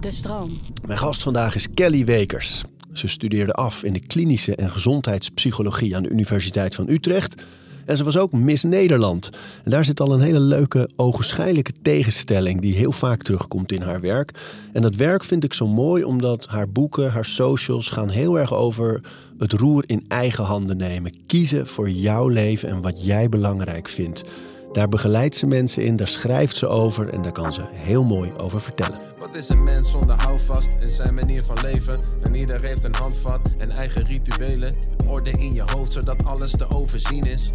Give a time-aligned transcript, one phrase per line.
[0.00, 0.50] De stroom.
[0.86, 2.62] Mijn gast vandaag is Kelly Wekers.
[2.92, 7.42] Ze studeerde af in de klinische en gezondheidspsychologie aan de Universiteit van Utrecht.
[7.84, 9.30] En ze was ook Miss Nederland.
[9.64, 14.00] En daar zit al een hele leuke, ogenschijnlijke tegenstelling die heel vaak terugkomt in haar
[14.00, 14.38] werk.
[14.72, 18.54] En dat werk vind ik zo mooi omdat haar boeken, haar socials gaan heel erg
[18.54, 19.00] over
[19.38, 21.12] het roer in eigen handen nemen.
[21.26, 24.24] Kiezen voor jouw leven en wat jij belangrijk vindt.
[24.72, 28.32] Daar begeleidt ze mensen in, daar schrijft ze over en daar kan ze heel mooi
[28.36, 28.98] over vertellen.
[29.18, 32.00] Wat is een mens zonder houvast in zijn manier van leven?
[32.22, 34.74] En ieder heeft een handvat en eigen rituelen.
[35.06, 37.52] Orde in je hoofd zodat alles te overzien is.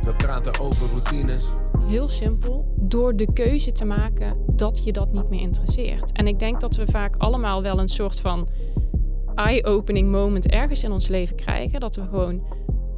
[0.00, 1.46] We praten over routines.
[1.88, 6.12] Heel simpel, door de keuze te maken dat je dat niet meer interesseert.
[6.12, 8.48] En ik denk dat we vaak allemaal wel een soort van
[9.34, 11.80] eye-opening moment ergens in ons leven krijgen.
[11.80, 12.42] Dat we gewoon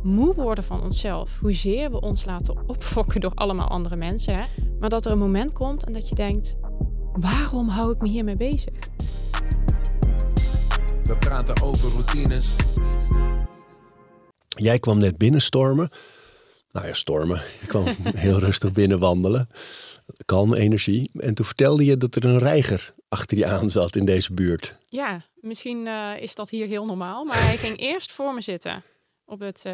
[0.08, 1.38] moe worden van onszelf.
[1.40, 4.34] Hoezeer we ons laten opfokken door allemaal andere mensen.
[4.34, 4.44] Hè?
[4.80, 6.56] Maar dat er een moment komt en dat je denkt:
[7.12, 8.74] waarom hou ik me hiermee bezig?
[11.02, 12.56] We praten over routines.
[14.48, 15.90] Jij kwam net binnenstormen.
[16.72, 17.42] Nou ja, stormen.
[17.60, 19.48] Je kwam heel rustig binnen wandelen.
[20.24, 21.10] Kalme energie.
[21.14, 24.78] En toen vertelde je dat er een reiger achter je aan zat in deze buurt.
[24.88, 27.24] Ja, misschien uh, is dat hier heel normaal.
[27.24, 28.82] Maar hij ging eerst voor me zitten
[29.28, 29.72] op het uh,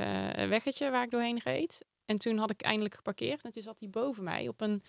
[0.49, 1.85] weggetje waar ik doorheen reed.
[2.05, 3.45] En toen had ik eindelijk geparkeerd.
[3.45, 4.83] En toen zat hij boven mij op een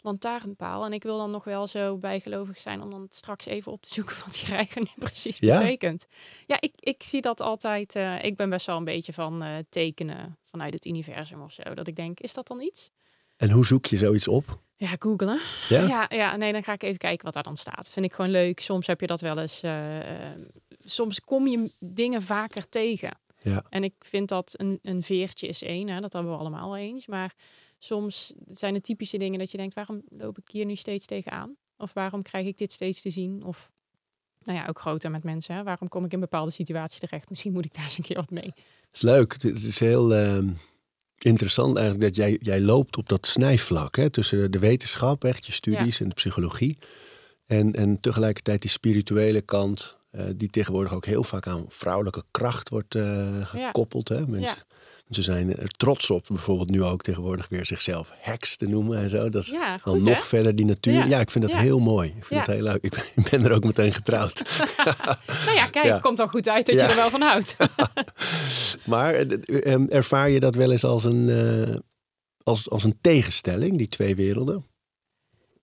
[0.00, 0.84] lantaarnpaal.
[0.84, 3.92] En ik wil dan nog wel zo bijgelovig zijn om dan straks even op te
[3.92, 5.58] zoeken wat die reiger nu precies Ja?
[5.58, 6.06] betekent.
[6.46, 7.96] Ja, ik, ik zie dat altijd.
[7.96, 11.74] eh, ik ben best wel een beetje van eh, tekenen vanuit het universum of zo.
[11.74, 12.90] Dat ik denk, is dat dan iets?
[13.36, 14.58] En hoe zoek je zoiets op?
[14.76, 15.40] Ja, googelen.
[15.68, 15.86] Ja?
[15.86, 17.88] Ja, ja, nee, dan ga ik even kijken wat daar dan staat.
[17.90, 18.60] Vind ik gewoon leuk.
[18.60, 19.62] Soms heb je dat wel eens.
[19.62, 20.38] eh, eh,
[20.84, 23.18] soms kom je dingen vaker tegen.
[23.42, 23.64] Ja.
[23.68, 27.06] En ik vind dat een, een veertje is één, hè, dat hebben we allemaal eens.
[27.06, 27.34] Maar
[27.78, 31.56] soms zijn het typische dingen dat je denkt, waarom loop ik hier nu steeds tegenaan?
[31.76, 33.44] Of waarom krijg ik dit steeds te zien?
[33.44, 33.70] Of
[34.42, 35.54] nou ja, ook groter met mensen.
[35.54, 35.62] Hè?
[35.62, 37.30] Waarom kom ik in bepaalde situaties terecht?
[37.30, 38.52] Misschien moet ik daar eens een keer wat mee.
[38.92, 39.32] is leuk.
[39.32, 40.48] Het is heel ehm,
[41.18, 45.52] interessant eigenlijk dat jij, jij loopt op dat snijvlak hè, tussen de wetenschap, echt je
[45.52, 46.78] studies en de psychologie.
[47.46, 52.68] En, en tegelijkertijd die spirituele kant, eh, die tegenwoordig ook heel vaak aan vrouwelijke kracht
[52.68, 54.08] wordt eh, gekoppeld.
[54.08, 54.26] Hè?
[54.26, 54.56] Mensen,
[55.04, 59.10] mensen zijn er trots op, bijvoorbeeld nu ook tegenwoordig weer zichzelf heks te noemen en
[59.10, 59.28] zo.
[59.28, 60.22] Dat is Ja, dan goed nog hè?
[60.22, 60.92] verder die natuur.
[60.92, 61.20] Ja, Ja.
[61.20, 61.60] ik vind dat Ja.
[61.60, 62.08] heel mooi.
[62.08, 62.36] Ik vind Ja.
[62.38, 62.82] het heel leuk.
[62.84, 64.42] Ik ben, ik ben er ook meteen getrouwd.
[65.44, 65.98] Nou ja, kijk, Ja.
[65.98, 66.84] komt dan goed uit dat Ja.
[66.84, 67.56] je er wel van houdt.
[68.86, 71.30] Maar eh, ervaar je dat wel eens als een,
[72.42, 74.64] als, als een tegenstelling, die twee werelden?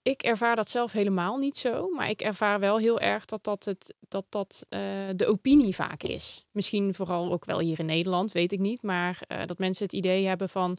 [0.07, 1.89] Ik ervaar dat zelf helemaal niet zo.
[1.89, 4.79] Maar ik ervaar wel heel erg dat dat, het, dat, dat eh,
[5.15, 6.45] de opinie vaak is.
[6.51, 8.81] Misschien vooral ook wel hier in Nederland, weet ik niet.
[8.81, 10.77] Maar eh, dat mensen het idee hebben van...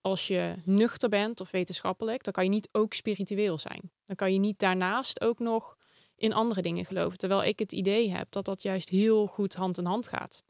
[0.00, 2.24] als je nuchter bent of wetenschappelijk...
[2.24, 3.90] dan kan je niet ook spiritueel zijn.
[4.04, 5.76] Dan kan je niet daarnaast ook nog
[6.16, 7.18] in andere dingen geloven.
[7.18, 10.42] Terwijl ik het idee heb dat dat juist heel goed hand in hand gaat.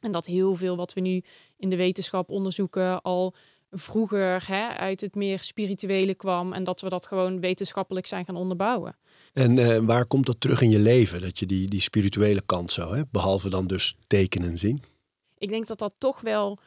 [0.00, 1.22] En dat heel veel wat we nu
[1.56, 3.02] in de wetenschap onderzoeken...
[3.02, 3.34] al
[3.72, 8.36] vroeger hè, uit het meer spirituele kwam en dat we dat gewoon wetenschappelijk zijn gaan
[8.36, 8.96] onderbouwen.
[9.32, 12.72] En eh, waar komt dat terug in je leven, dat je die, die spirituele kant
[12.72, 13.10] zo hebt?
[13.10, 14.82] Behalve dan dus tekenen zien.
[15.38, 16.58] Ik denk dat dat toch wel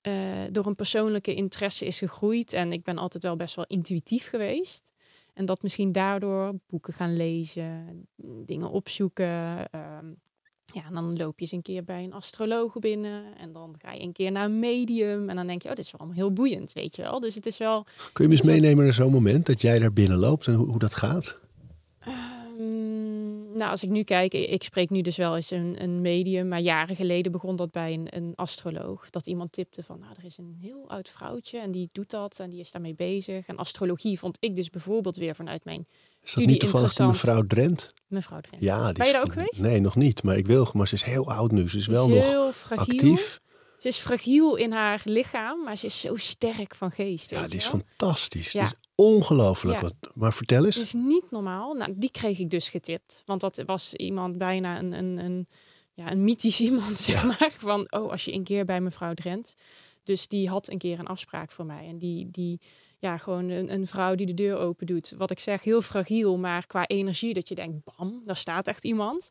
[0.00, 0.12] eh,
[0.50, 4.92] door een persoonlijke interesse is gegroeid en ik ben altijd wel best wel intuïtief geweest.
[5.34, 8.06] En dat misschien daardoor boeken gaan lezen,
[8.44, 9.70] dingen opzoeken.
[9.70, 10.12] ehm,
[10.74, 13.22] ja, en dan loop je eens een keer bij een astroloog binnen.
[13.38, 15.28] En dan ga je een keer naar een medium.
[15.28, 17.20] En dan denk je, oh, dit is wel allemaal heel boeiend, weet je wel.
[17.20, 17.86] Dus het is wel...
[18.12, 20.66] Kun je me eens meenemen naar zo'n moment dat jij daar binnen loopt en hoe,
[20.66, 21.38] hoe dat gaat?
[21.98, 26.48] Ehm, nou, als ik nu kijk, ik spreek nu dus wel eens een, een medium,
[26.48, 29.10] maar jaren geleden begon dat bij een, een astroloog.
[29.10, 32.38] Dat iemand tipte van, nou, er is een heel oud vrouwtje en die doet dat
[32.38, 33.46] en die is daarmee bezig.
[33.46, 35.86] En astrologie vond ik dus bijvoorbeeld weer vanuit mijn
[36.24, 37.92] Is dat niet toevallig mevrouw Drent?
[38.06, 38.62] mevrouw Drent.
[38.62, 39.60] Ja, die Ben je daar ook geweest?
[39.60, 40.22] Nee, nog niet.
[40.22, 41.68] Maar ik wil, maar ze is heel oud nu.
[41.68, 42.94] Ze is wel is nog heel fragiel.
[42.94, 43.40] actief.
[43.78, 47.30] Ze is fragiel in haar lichaam, maar ze is zo sterk van geest.
[47.30, 47.80] Ja, die is wel?
[47.96, 48.52] fantastisch.
[48.52, 48.64] Ja.
[48.64, 49.80] Die is ongelooflijk.
[49.82, 49.90] Ja.
[50.14, 50.74] Maar vertel eens.
[50.74, 51.74] Dat is niet normaal.
[51.74, 53.22] Nou, die kreeg ik dus getipt.
[53.24, 55.48] Want dat was iemand bijna een, een, een,
[55.94, 57.26] ja, een mythisch iemand, zeg Ja.
[57.26, 57.52] maar.
[57.56, 59.54] Van, oh, als je een keer bij mevrouw Drent.
[60.02, 61.86] Dus die had een keer een afspraak voor mij.
[61.88, 62.60] En die, die
[63.04, 65.14] ja, gewoon een, een vrouw die de deur open doet.
[65.16, 68.84] Wat ik zeg, heel fragiel, maar qua energie dat je denkt, bam, daar staat echt
[68.84, 69.30] iemand.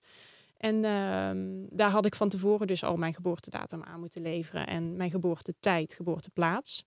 [0.58, 4.68] En ehm, daar had ik van tevoren dus al mijn geboortedatum aan moeten leveren.
[4.68, 6.84] En mijn geboortetijd, geboorteplaats.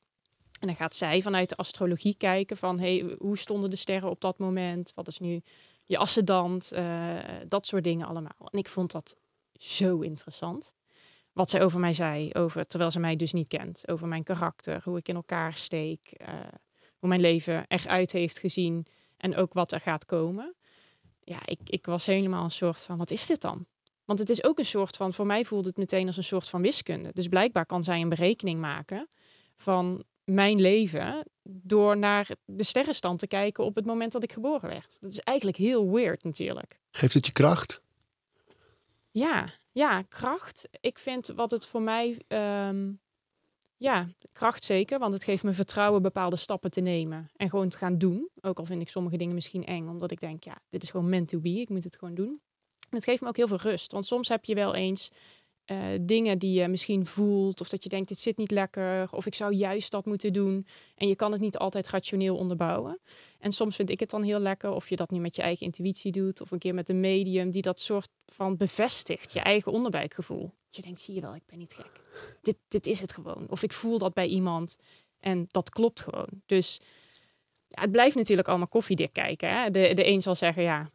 [0.60, 4.20] En dan gaat zij vanuit de astrologie kijken van hey, hoe stonden de sterren op
[4.20, 4.92] dat moment?
[4.94, 5.42] Wat is nu
[5.84, 6.72] je ascendant?
[6.72, 7.14] Eh,
[7.46, 8.48] dat soort dingen allemaal.
[8.50, 9.16] En ik vond dat
[9.52, 10.72] zo interessant.
[11.32, 13.88] Wat zij over mij zei, over, terwijl ze mij dus niet kent.
[13.88, 16.10] Over mijn karakter, hoe ik in elkaar steek.
[16.10, 16.34] eh,
[17.06, 18.86] hoe mijn leven eruit heeft gezien.
[19.16, 20.54] En ook wat er gaat komen.
[21.24, 23.66] ja, ik, ik was helemaal een soort van, wat is dit dan?
[24.04, 26.48] Want het is ook een soort van, voor mij voelde het meteen als een soort
[26.48, 27.10] van wiskunde.
[27.12, 29.08] Dus blijkbaar kan zij een berekening maken
[29.56, 34.68] van mijn leven door naar de sterrenstand te kijken op het moment dat ik geboren
[34.68, 34.96] werd.
[35.00, 36.80] Dat is eigenlijk heel weird natuurlijk.
[36.90, 37.80] Geeft het je kracht?
[39.10, 40.68] Ja, ja, kracht.
[40.80, 42.92] Ik vind wat het voor mij, ehm,
[43.76, 47.78] ja, kracht zeker, want het geeft me vertrouwen bepaalde stappen te nemen en gewoon te
[47.78, 48.28] gaan doen.
[48.40, 51.08] Ook al vind ik sommige dingen misschien eng, omdat ik denk, ja, dit is gewoon
[51.08, 52.40] meant to be, ik moet het gewoon doen.
[52.90, 55.10] het geeft me ook heel veel rust, want soms heb je wel eens
[55.66, 59.26] uh, dingen die je misschien voelt, of dat je denkt, dit zit niet lekker, of
[59.26, 60.66] ik zou juist dat moeten doen.
[60.94, 62.98] En je kan het niet altijd rationeel onderbouwen.
[63.38, 65.66] En soms vind ik het dan heel lekker of je dat nu met je eigen
[65.66, 69.72] intuïtie doet, of een keer met een medium die dat soort van bevestigt, je eigen
[69.72, 70.52] onderbuikgevoel.
[70.70, 72.00] je denkt, zie je wel, ik ben niet gek.
[72.42, 73.46] Dit, dit is het gewoon.
[73.50, 74.76] Of ik voel dat bij iemand
[75.20, 76.28] en dat klopt gewoon.
[76.46, 76.80] Dus
[77.68, 79.50] ja, het blijft natuurlijk allemaal koffiedik kijken.
[79.50, 79.70] Hè?
[79.70, 80.90] De, de een zal zeggen, ja,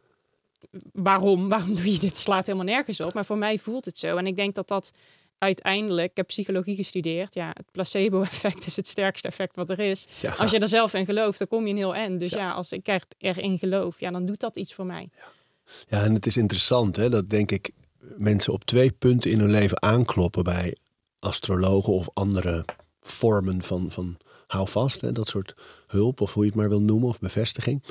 [0.92, 1.48] waarom?
[1.48, 2.16] Waarom doe je dit?
[2.16, 3.14] Slaat helemaal nergens op.
[3.14, 4.16] Maar voor mij voelt het zo.
[4.16, 4.92] En ik denk dat dat
[5.38, 7.34] uiteindelijk, ik heb psychologie gestudeerd.
[7.34, 10.06] Ja, het placebo-effect is het sterkste effect wat er is.
[10.38, 12.20] Als je er zelf in gelooft, dan kom je een heel eind.
[12.20, 12.50] Dus ja.
[12.50, 15.08] als ik erin geloof, ja, dan doet dat iets voor mij.
[15.16, 15.32] Ja,
[15.88, 17.70] ja en het is interessant, hè, dat denk ik
[18.16, 20.76] mensen op twee punten in hun leven aankloppen bij
[21.18, 22.64] astrologen of andere
[23.00, 24.16] vormen van, van
[24.46, 25.52] hou vast, hè, dat soort
[25.86, 27.82] hulp of hoe je het maar wil noemen of bevestiging.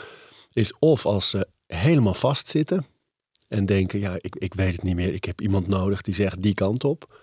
[0.54, 2.86] Is of als ze helemaal vastzitten
[3.48, 6.42] en denken, ja, ik, ik weet het niet meer, ik heb iemand nodig die zegt
[6.42, 7.20] die kant op.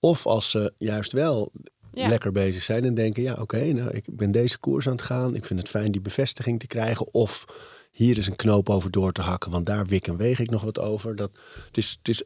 [0.00, 1.52] Of als ze juist wel
[1.90, 5.34] lekker bezig zijn en denken, ja, oké, nou, ik ben deze koers aan het gaan,
[5.34, 7.14] ik vind het fijn die bevestiging te krijgen.
[7.14, 7.44] Of
[7.90, 10.62] hier is een knoop over door te hakken, want daar wik en weeg ik nog
[10.62, 11.16] wat over.
[11.16, 11.30] Dat,
[11.66, 12.22] het, is, het is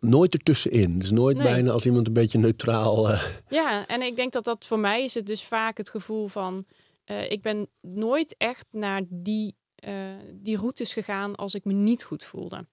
[0.00, 0.94] nooit ertussenin.
[0.94, 3.10] Het is nooit bijna als iemand een beetje neutraal.
[3.10, 3.22] Uh...
[3.48, 6.64] Ja, en ik denk dat dat voor mij is het dus vaak het gevoel van,
[7.06, 9.54] uh, ik ben nooit echt naar die
[10.32, 12.66] die routes gegaan als ik me niet goed voelde.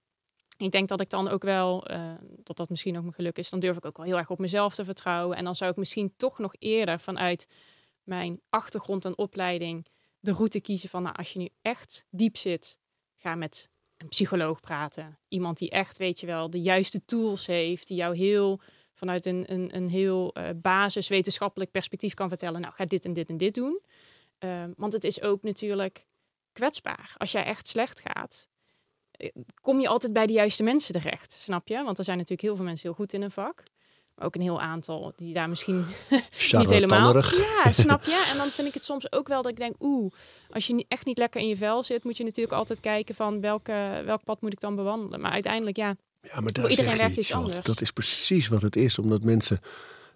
[0.56, 2.12] Ik denk dat ik dan ook wel, uh,
[2.42, 4.38] dat dat misschien ook mijn geluk is, dan durf ik ook wel heel erg op
[4.38, 5.36] mezelf te vertrouwen.
[5.36, 7.48] En dan zou ik misschien toch nog eerder vanuit
[8.02, 9.86] mijn achtergrond en opleiding
[10.20, 12.78] de route kiezen van, nou, als je nu echt diep zit,
[13.14, 15.18] ga met een psycholoog praten.
[15.28, 18.60] Iemand die echt, weet je wel, de juiste tools heeft, die jou heel
[18.94, 23.28] vanuit een, een, een heel uh, basiswetenschappelijk perspectief kan vertellen, nou, ga dit en dit
[23.28, 23.80] en dit doen.
[24.44, 26.06] Uh, want het is ook natuurlijk
[26.52, 27.14] kwetsbaar.
[27.16, 28.48] Als jij echt slecht gaat,
[29.10, 31.82] eh, kom je altijd bij de juiste mensen terecht, snap je?
[31.82, 33.62] Want er zijn natuurlijk heel veel mensen heel goed in een vak.
[34.14, 35.76] Maar ook een heel aantal die daar misschien
[36.50, 37.16] niet helemaal...
[37.16, 38.28] Ja, snap je?
[38.30, 39.74] En dan vind ik het soms ook wel dat ik denk...
[39.80, 40.12] oeh,
[40.50, 42.04] als je echt niet lekker in je vel zit...
[42.04, 45.20] moet je natuurlijk altijd kijken van welke, welk pad moet ik dan bewandelen.
[45.20, 47.64] Maar uiteindelijk, ja, ja maar iedereen werkt iets anders.
[47.64, 48.98] Dat is precies wat het is.
[48.98, 49.60] Omdat mensen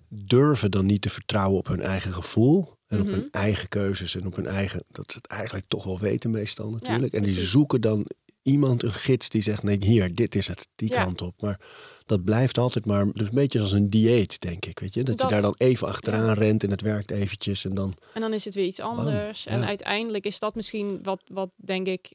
[0.08, 2.75] durven dan niet te vertrouwen op hun eigen gevoel.
[2.86, 3.28] En op hun mhm.
[3.30, 4.82] eigen keuzes en op hun eigen.
[4.88, 7.12] Dat ze het eigenlijk toch wel weten, meestal natuurlijk.
[7.12, 8.06] en die zoeken dan
[8.46, 11.40] iemand, een gids, die zegt: nee, hier, dit is het, die kant op.
[11.40, 11.60] Maar
[12.04, 13.12] dat blijft altijd maar.
[13.12, 14.78] Dus een beetje als een dieet, denk ik.
[14.78, 15.02] Weet je?
[15.02, 17.64] Dat, je daar dan even achteraan rent en het werkt eventjes.
[17.64, 19.46] En dan, en dan is het weer iets anders.
[19.46, 22.10] En uiteindelijk is dat misschien wat, wat denk ik.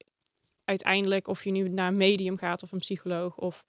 [0.65, 3.63] Uiteindelijk, of je nu naar een medium gaat of een psycholoog of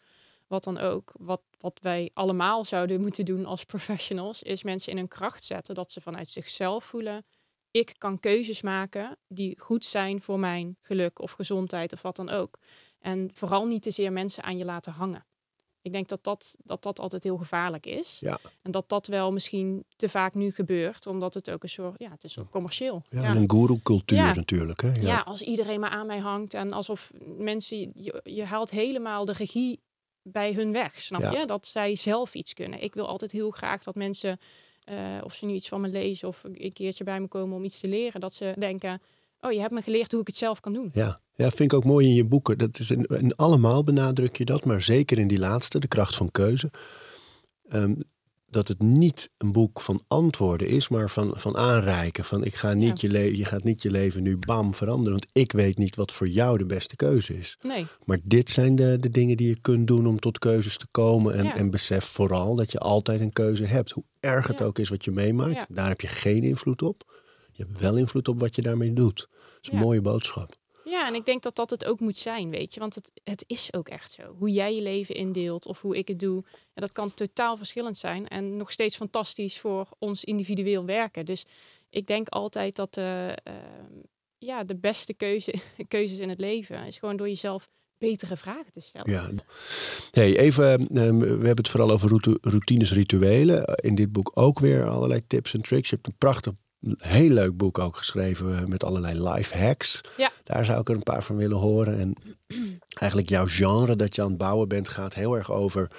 [0.52, 4.99] wat dan ook, wat, wat wij allemaal zouden moeten doen als professionals, is mensen in
[4.99, 7.25] een kracht zetten dat ze vanuit zichzelf voelen.
[7.70, 12.28] Ik kan keuzes maken die goed zijn voor mijn geluk of gezondheid of wat dan
[12.31, 12.58] ook.
[12.99, 15.26] En vooral niet te zeer mensen aan je laten hangen.
[15.82, 18.16] Ik denk dat dat, dat, dat altijd heel gevaarlijk is.
[18.21, 18.38] Ja.
[18.62, 22.11] En dat dat wel misschien te vaak nu gebeurt, omdat het ook een soort, ja,
[22.11, 23.02] het is commercieel.
[23.11, 24.80] Ja, en een guru-cultuur natuurlijk.
[24.80, 24.88] Hè?
[24.88, 25.00] Ja.
[25.00, 25.21] ja.
[25.21, 29.80] als iedereen maar aan mij hangt en alsof mensen, je, je haalt helemaal de regie
[30.23, 31.47] bij hun weg, snap je?
[31.47, 32.83] Dat zij zelf iets kunnen.
[32.83, 34.38] Ik wil altijd heel graag dat mensen,
[34.91, 37.64] uh, of ze nu iets van me lezen of een keertje bij me komen om
[37.64, 39.00] iets te leren, dat ze denken,
[39.41, 40.91] oh, je hebt me geleerd hoe ik het zelf kan doen.
[40.93, 42.59] Ja, ja vind ik ook mooi in je boeken.
[42.59, 46.31] Dat is in, allemaal benadruk je dat, maar zeker in die laatste, de kracht van
[46.31, 46.71] keuze.
[47.73, 48.02] Um,
[48.52, 52.25] dat het niet een boek van antwoorden is, maar van, van aanreiken.
[52.25, 55.26] Van ik ga niet je, leven, je gaat niet je leven nu bam veranderen, want
[55.32, 57.59] ik weet niet wat voor jou de beste keuze is.
[57.62, 57.87] Nee.
[58.04, 61.35] Maar dit zijn de, de dingen die je kunt doen om tot keuzes te komen.
[61.35, 63.90] En, en besef vooral dat je altijd een keuze hebt.
[63.90, 67.21] Hoe erg het ook is wat je meemaakt, daar heb je geen invloed op.
[67.52, 69.16] Je hebt wel invloed op wat je daarmee doet.
[69.16, 70.54] Dat is een mooie boodschap.
[70.92, 72.80] Ja, en ik denk dat dat het ook moet zijn, weet je.
[72.80, 74.34] Want het, het is ook echt zo.
[74.38, 77.99] Hoe jij je leven indeelt of hoe ik het doe, ja, dat kan totaal verschillend
[77.99, 78.28] zijn.
[78.28, 81.26] En nog steeds fantastisch voor ons individueel werken.
[81.26, 81.44] Dus
[81.90, 83.28] ik denk altijd dat uh,
[84.38, 85.54] ja, de beste keuze,
[85.88, 87.68] keuzes in het leven is gewoon door jezelf
[87.99, 89.11] betere vragen te stellen.
[89.11, 89.30] Ja.
[90.11, 93.64] Hey, even, ehm, we hebben het vooral over routines, rituelen.
[93.64, 95.88] In dit boek ook weer allerlei tips en tricks.
[95.88, 96.52] Je hebt een prachtig
[96.97, 100.01] heel leuk boek ook geschreven met allerlei life hacks.
[100.17, 100.31] Ja.
[100.45, 101.99] Daar zou ik er een paar van willen horen.
[101.99, 102.15] En
[103.01, 105.91] eigenlijk jouw genre dat je aan het bouwen bent, gaat heel erg over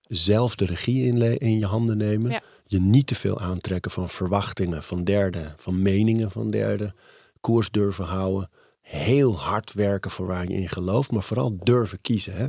[0.00, 1.04] zelf de regie
[1.38, 2.30] in, je handen nemen.
[2.30, 2.42] Ja.
[2.66, 6.94] Je niet te veel aantrekken van verwachtingen van derden, van meningen van derden.
[7.40, 8.50] Koers durven houden.
[8.80, 12.36] Heel hard werken voor waar je in gelooft, maar vooral durven kiezen.
[12.36, 12.46] Hè?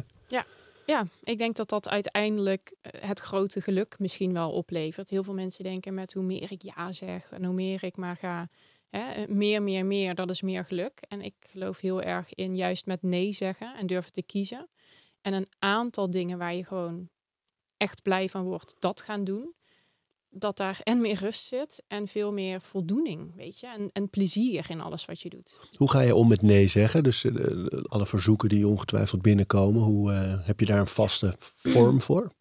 [0.88, 5.10] Ja, ik denk dat dat uiteindelijk eh, het grote geluk misschien wel oplevert.
[5.10, 8.18] Heel veel mensen denken met hoe meer ik ja zeg en hoe meer ik maar
[8.18, 8.50] ga,
[8.90, 11.02] hè, meer, meer, meer, dat is meer geluk.
[11.08, 14.70] En ik geloof heel erg in juist met nee zeggen en durven te kiezen.
[15.22, 17.10] En een aantal dingen waar je gewoon
[17.78, 19.54] echt blij van wordt, dat gaan doen.
[20.40, 23.68] Dat daar en meer rust zit en veel meer voldoening, weet je.
[23.68, 25.60] En, en plezier in alles wat je doet.
[25.76, 27.04] Hoe ga je om met nee zeggen?
[27.04, 27.34] Dus eh,
[27.84, 32.36] alle verzoeken die ongetwijfeld binnenkomen, hoe eh, heb je daar een vaste vorm voor?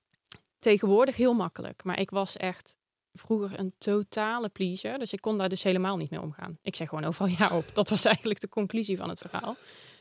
[0.67, 1.85] tegenwoordig heel makkelijk.
[1.85, 2.77] Maar ik was echt
[3.13, 4.99] vroeger een totale pleaser.
[4.99, 6.59] Dus ik kon daar dus helemaal niet mee omgaan.
[6.63, 7.75] Ik zeg gewoon overal ja op.
[7.75, 9.57] Dat was eigenlijk de conclusie van het verhaal.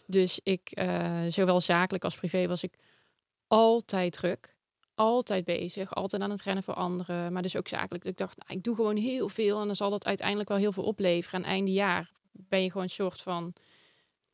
[0.05, 2.73] Dus ik, eh, zowel zakelijk als privé, was ik
[3.47, 4.54] altijd druk.
[4.95, 7.33] Altijd bezig, altijd aan het rennen voor anderen.
[7.33, 8.05] Maar dus ook zakelijk.
[8.05, 10.71] Ik dacht, nou, ik doe gewoon heel veel en dan zal dat uiteindelijk wel heel
[10.71, 11.43] veel opleveren.
[11.43, 13.53] En einde jaar ben je gewoon een soort van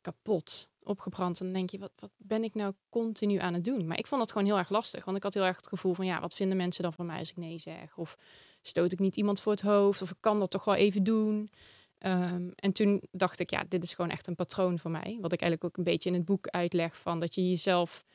[0.02, 1.40] kapot, opgebrand.
[1.40, 3.88] En denk je, wat, wat ben ik nou continu aan het doen?
[3.88, 5.06] Maar ik vond dat gewoon heel erg lastig.
[5.06, 7.20] Want ik had heel erg het gevoel van, ja, wat vinden mensen dan van mij
[7.20, 7.98] als ik nee zeg?
[7.98, 8.18] Of
[8.62, 10.02] stoot ik niet iemand voor het hoofd?
[10.02, 11.52] Of ik kan dat toch wel even doen?
[11.98, 15.18] Ehm, en toen dacht ik, ja, dit is gewoon echt een patroon voor mij.
[15.22, 18.06] Wat ik eigenlijk ook een beetje in het boek uitleg van dat je jezelf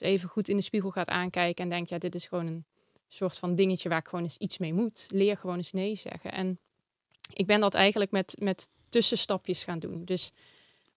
[0.00, 2.64] eens even goed in de spiegel gaat aankijken en denkt, ja, dit is gewoon een
[3.08, 5.06] soort van dingetje waar ik gewoon eens iets mee moet.
[5.08, 6.32] Leer gewoon eens nee zeggen.
[6.32, 6.58] En
[7.32, 10.04] ik ben dat eigenlijk met, met tussenstapjes gaan doen.
[10.04, 10.32] Dus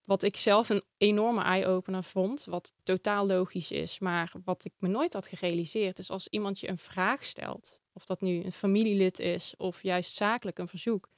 [0.04, 4.88] wat ik zelf een enorme eye-opener vond, wat totaal logisch is, maar wat ik me
[4.88, 9.18] nooit had gerealiseerd, is als iemand je een vraag stelt, of dat nu een familielid
[9.18, 11.08] is of juist zakelijk een verzoek,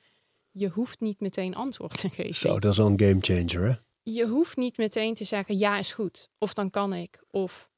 [0.50, 2.34] je hoeft niet meteen antwoord te geven.
[2.34, 3.74] Zo, dat is al een game changer, hè?
[4.02, 7.70] Je hoeft niet meteen te zeggen ja is goed, of dan kan ik, of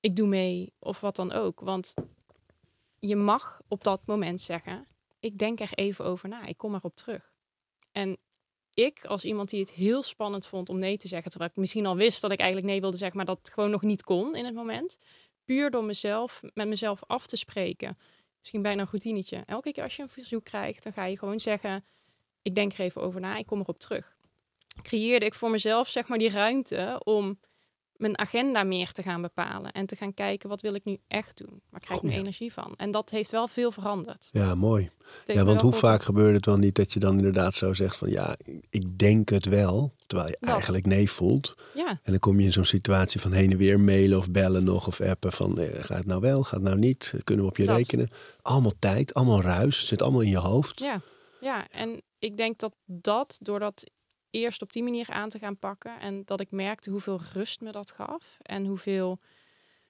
[0.00, 1.60] ik doe mee, of wat dan ook.
[1.60, 1.94] Want
[2.98, 4.84] je mag op dat moment zeggen,
[5.20, 7.32] ik denk er even over na, ik kom erop terug.
[7.92, 8.16] En
[8.74, 11.86] ik, als iemand die het heel spannend vond om nee te zeggen, terwijl ik misschien
[11.86, 14.44] al wist dat ik eigenlijk nee wilde zeggen, maar dat gewoon nog niet kon in
[14.44, 14.98] het moment,
[15.44, 17.96] puur door mezelf, met mezelf af te spreken,
[18.38, 19.42] misschien bijna een routinetje.
[19.46, 21.84] Elke keer als je een verzoek krijgt, dan ga je gewoon zeggen,
[22.42, 24.16] ik denk er even over na, ik kom erop terug.
[24.82, 27.38] Creëerde ik voor mezelf zeg maar die ruimte om
[27.98, 31.36] mijn agenda meer te gaan bepalen en te gaan kijken wat wil ik nu echt
[31.36, 32.74] doen, waar krijg ik nu energie van.
[32.76, 34.28] En dat heeft wel veel veranderd.
[34.30, 34.90] Ja, mooi.
[35.24, 38.10] Ja, want hoe vaak gebeurt het wel niet dat je dan inderdaad zo zegt van
[38.10, 38.36] ja,
[38.70, 40.50] ik denk het wel, terwijl je Dat.
[40.50, 41.54] eigenlijk nee voelt.
[41.74, 44.64] Ja, En dan kom je in zo'n situatie van heen en weer mailen of bellen
[44.64, 47.50] nog of appen van eh, gaat het nou wel, gaat het nou niet, kunnen we
[47.50, 47.76] op je Dat.
[47.76, 48.08] rekenen.
[48.42, 50.80] Allemaal tijd, allemaal ruis, zit allemaal in je hoofd.
[50.80, 51.00] Ja,
[51.40, 53.84] ja, en ik denk dat dat, door dat
[54.30, 57.72] eerst op die manier aan te gaan pakken en dat ik merkte hoeveel rust me
[57.72, 59.18] dat gaf en hoeveel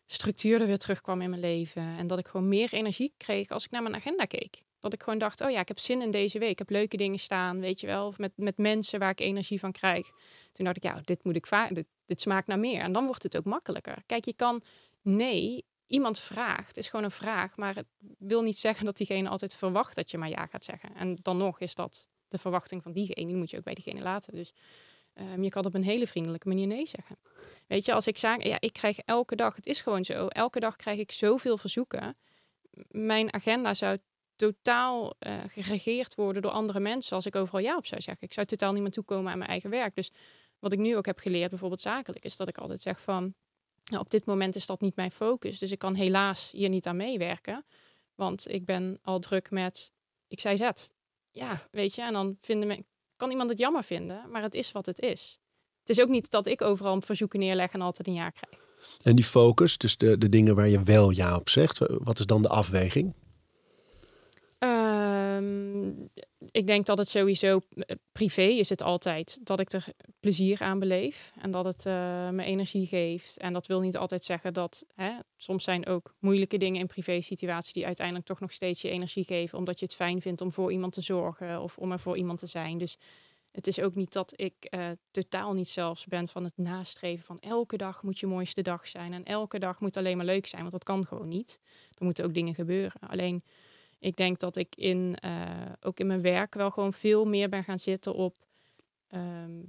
[0.07, 3.65] structuur er weer terugkwam in mijn leven en dat ik gewoon meer energie kreeg als
[3.65, 4.63] ik naar mijn agenda keek.
[4.81, 6.97] Dat ik gewoon dacht, oh ja, ik heb zin in deze week, ik heb leuke
[6.97, 10.11] dingen staan, weet je wel, of met, met mensen waar ik energie van krijg.
[10.53, 12.81] Toen dacht ik, ja, dit moet ik vaak, dit, dit smaakt naar meer.
[12.81, 14.03] En dan wordt het ook makkelijker.
[14.07, 14.63] Kijk, je kan
[15.03, 17.87] nee, iemand vraagt, is gewoon een vraag, maar het
[18.19, 20.95] wil niet zeggen dat diegene altijd verwacht dat je maar ja gaat zeggen.
[20.95, 24.03] En dan nog is dat de verwachting van diegene, die moet je ook bij diegene
[24.03, 24.35] laten.
[24.35, 24.53] Dus
[25.13, 27.17] ehm, je kan op een hele vriendelijke manier nee zeggen.
[27.67, 30.61] Weet je, als ik zeg, ja, ik krijg elke dag, het is gewoon zo, elke
[30.61, 32.17] dag krijg ik zoveel verzoeken.
[32.89, 33.99] Mijn agenda zou
[34.37, 38.27] totaal eh, geregeerd worden door andere mensen als ik overal ja op zou zeggen.
[38.27, 39.95] Ik zou totaal niet meer toekomen aan mijn eigen werk.
[39.95, 40.11] Dus
[40.59, 43.35] wat ik nu ook heb geleerd, bijvoorbeeld zakelijk, is dat ik altijd zeg van,
[43.85, 45.59] nou, op dit moment is dat niet mijn focus.
[45.59, 47.65] Dus ik kan helaas hier niet aan meewerken.
[48.15, 49.93] Want ik ben al druk met,
[50.29, 50.93] ik zei zet.
[51.39, 54.73] Ja, weet je, en dan vinden men, kan iemand het jammer vinden, maar het is
[54.73, 55.39] wat het is.
[55.81, 58.67] Het is ook niet dat ik overal verzoeken neerleg en altijd een ja krijg.
[59.03, 62.27] En die focus, dus de, de dingen waar je wel ja op zegt, wat is
[62.27, 63.15] dan de afweging?
[65.39, 65.91] Ehm,
[66.51, 69.85] ik denk dat het sowieso eh, privé is het altijd dat ik er
[70.21, 73.39] plezier aan beleef en dat het eh, me energie geeft.
[73.39, 77.21] En dat wil niet altijd zeggen dat hè, soms zijn ook moeilijke dingen in privé
[77.21, 80.53] situaties die uiteindelijk toch nog steeds je energie geven, omdat je het fijn vindt om
[80.53, 82.79] voor iemand te zorgen of om er voor iemand te zijn.
[82.79, 82.99] Dus
[83.53, 87.39] het is ook niet dat ik eh, totaal niet zelfs ben van het nastreven van
[87.39, 90.61] elke dag moet je mooiste dag zijn en elke dag moet alleen maar leuk zijn,
[90.61, 91.61] want dat kan gewoon niet.
[91.99, 93.01] Er moeten ook dingen gebeuren.
[93.09, 93.43] Alleen
[93.99, 97.65] ik denk dat ik in, eh, ook in mijn werk wel gewoon veel meer ben
[97.65, 98.35] gaan zitten op...
[99.09, 99.61] ehm,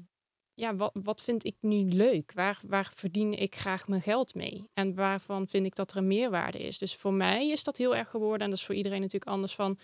[0.53, 2.31] ja, wat, wat vind ik nu leuk?
[2.33, 4.69] Waar, waar verdien ik graag mijn geld mee?
[4.73, 6.77] En waarvan vind ik dat er een meerwaarde is?
[6.77, 8.41] Dus voor mij is dat heel erg geworden.
[8.41, 9.79] En dat is voor iedereen natuurlijk anders van...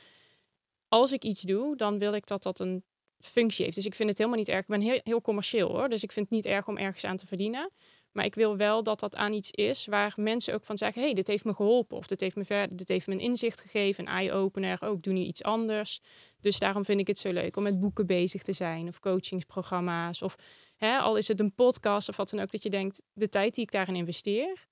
[0.87, 2.83] Als ik iets doe, dan wil ik dat dat een
[3.19, 3.75] functie heeft.
[3.75, 4.61] Dus ik vind het helemaal niet erg.
[4.61, 5.89] Ik ben heel, heel commercieel hoor.
[5.89, 7.71] Dus ik vind het niet erg om ergens aan te verdienen.
[8.15, 11.13] Maar ik wil wel dat dat aan iets is waar mensen ook van zeggen: hey,
[11.13, 11.97] dit heeft me geholpen.
[11.97, 14.77] Of dit heeft me, verder, dit heeft me een inzicht gegeven, een eye-opener.
[14.81, 16.01] Ook doe nu iets anders.
[16.39, 18.87] Dus daarom vind ik het zo leuk om met boeken bezig te zijn.
[18.87, 20.21] Of coachingsprogramma's.
[20.21, 20.35] Of
[20.75, 22.51] hè, al is het een podcast of wat dan ook.
[22.51, 24.67] Dat je denkt: de tijd die ik daarin investeer,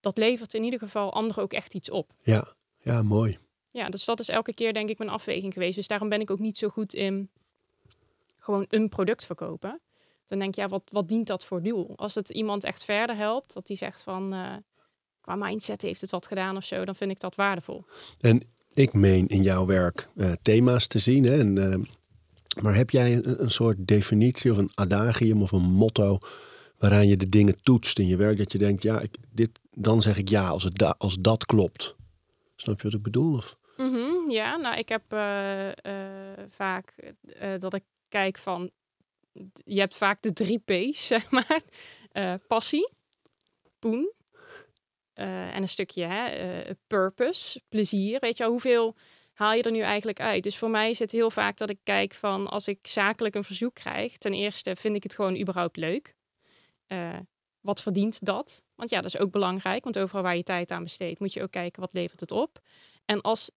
[0.00, 2.12] dat levert in ieder geval anderen ook echt iets op.
[2.20, 3.38] Ja, ja mooi.
[3.70, 5.76] Ja, dus dat is elke keer denk ik mijn afweging geweest.
[5.76, 7.30] Dus daarom ben ik ook niet zo goed in
[8.36, 9.80] gewoon een product verkopen.
[10.32, 11.92] Dan denk je, ja, wat, wat dient dat voor doel?
[11.96, 14.52] Als het iemand echt verder helpt, dat die zegt van uh,
[15.20, 17.84] qua mindset heeft het wat gedaan of zo, dan vind ik dat waardevol.
[18.20, 18.40] En
[18.72, 21.24] ik meen in jouw werk uh, thema's te zien.
[21.24, 21.38] Hè?
[21.38, 21.74] En, uh,
[22.62, 26.18] maar heb jij een, een, soort definitie of een adagium of een motto
[26.78, 28.38] waaraan je de dingen toetst in je werk?
[28.38, 31.46] Dat je denkt, ja, ik, dit, dan zeg ik ja als, het da als dat
[31.46, 31.96] klopt.
[32.56, 33.36] Snap je wat ik bedoel?
[33.36, 33.56] Of?
[33.76, 35.02] Mm -hmm, ja, nou, ik heb
[36.48, 36.94] vaak
[37.58, 38.70] dat ik kijk van
[39.64, 41.62] je hebt vaak de drie P's, zeg maar.
[42.12, 42.88] Uh, passie,
[43.78, 44.12] poen
[45.14, 48.20] uh, en een stukje hè, uh, purpose, plezier.
[48.20, 48.96] Weet je, hoeveel
[49.32, 50.42] haal je er nu eigenlijk uit?
[50.42, 53.44] Dus voor mij is het heel vaak dat ik kijk van als ik zakelijk een
[53.44, 54.16] verzoek krijg.
[54.16, 56.14] Ten eerste vind ik het gewoon überhaupt leuk.
[57.60, 58.64] wat verdient dat?
[58.74, 59.84] Want ja, dat is ook belangrijk.
[59.84, 62.60] Want overal waar je tijd aan besteedt, moet je ook kijken wat levert het op.
[63.04, 63.50] En, als,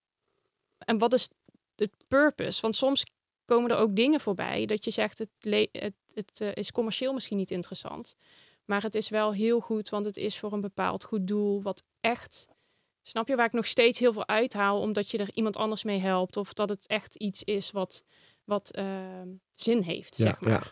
[0.78, 1.28] en wat is
[1.74, 2.60] de purpose?
[2.60, 3.04] Want soms
[3.46, 5.28] komen er ook dingen voorbij dat je zegt het,
[5.72, 8.16] het, het uh, is commercieel misschien niet interessant.
[8.64, 11.62] Maar het is wel heel goed, want het is voor een bepaald goed doel.
[11.62, 12.48] Wat echt,
[13.02, 15.98] snap je, waar ik nog steeds heel veel uithaal, omdat je er iemand anders mee
[15.98, 16.36] helpt.
[16.36, 18.04] Of dat het echt iets is wat,
[18.44, 18.84] wat uh,
[19.52, 20.50] zin heeft, ja, zeg maar.
[20.50, 20.62] Ja.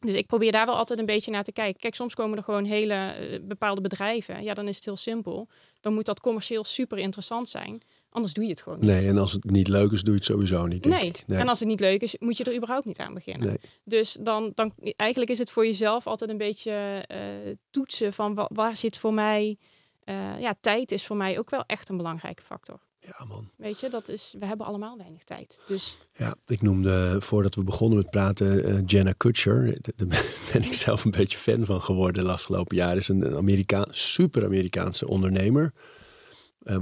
[0.00, 1.80] Dus ik probeer daar wel altijd een beetje naar te kijken.
[1.80, 4.42] Kijk, soms komen er gewoon hele uh, bepaalde bedrijven.
[4.42, 5.48] Ja, dan is het heel simpel.
[5.80, 7.82] Dan moet dat commercieel super interessant zijn.
[8.10, 8.88] Anders doe je het gewoon niet.
[8.88, 10.84] Nee, en als het niet leuk is, doe je het sowieso niet.
[10.84, 11.12] Nee.
[11.26, 11.38] nee.
[11.38, 13.46] en als het niet leuk is, moet je er überhaupt niet aan beginnen.
[13.46, 13.58] Nee.
[13.84, 17.18] Dus dan, dan eigenlijk is het voor jezelf altijd een beetje uh,
[17.70, 19.56] toetsen van wa waar zit voor mij.
[20.04, 22.80] Uh, ja, tijd is voor mij ook wel echt een belangrijke factor.
[23.00, 23.50] Ja, man.
[23.58, 25.60] Weet je, dat is, we hebben allemaal weinig tijd.
[25.66, 25.96] Dus...
[26.12, 29.78] Ja, ik noemde voordat we begonnen met praten uh, Jenna Kutcher.
[29.80, 32.96] Daar ben ik zelf een beetje fan van geworden de afgelopen jaren.
[32.96, 35.72] Is een Amerikaan, super Amerikaanse ondernemer.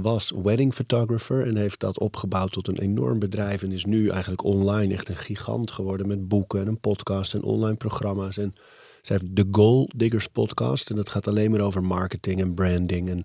[0.01, 3.63] Was wedding photographer en heeft dat opgebouwd tot een enorm bedrijf.
[3.63, 7.43] En is nu eigenlijk online echt een gigant geworden met boeken en een podcast en
[7.43, 8.37] online programma's.
[8.37, 8.55] En
[9.01, 10.89] ze heeft de Goal Diggers podcast.
[10.89, 13.09] En dat gaat alleen maar over marketing en branding.
[13.09, 13.23] En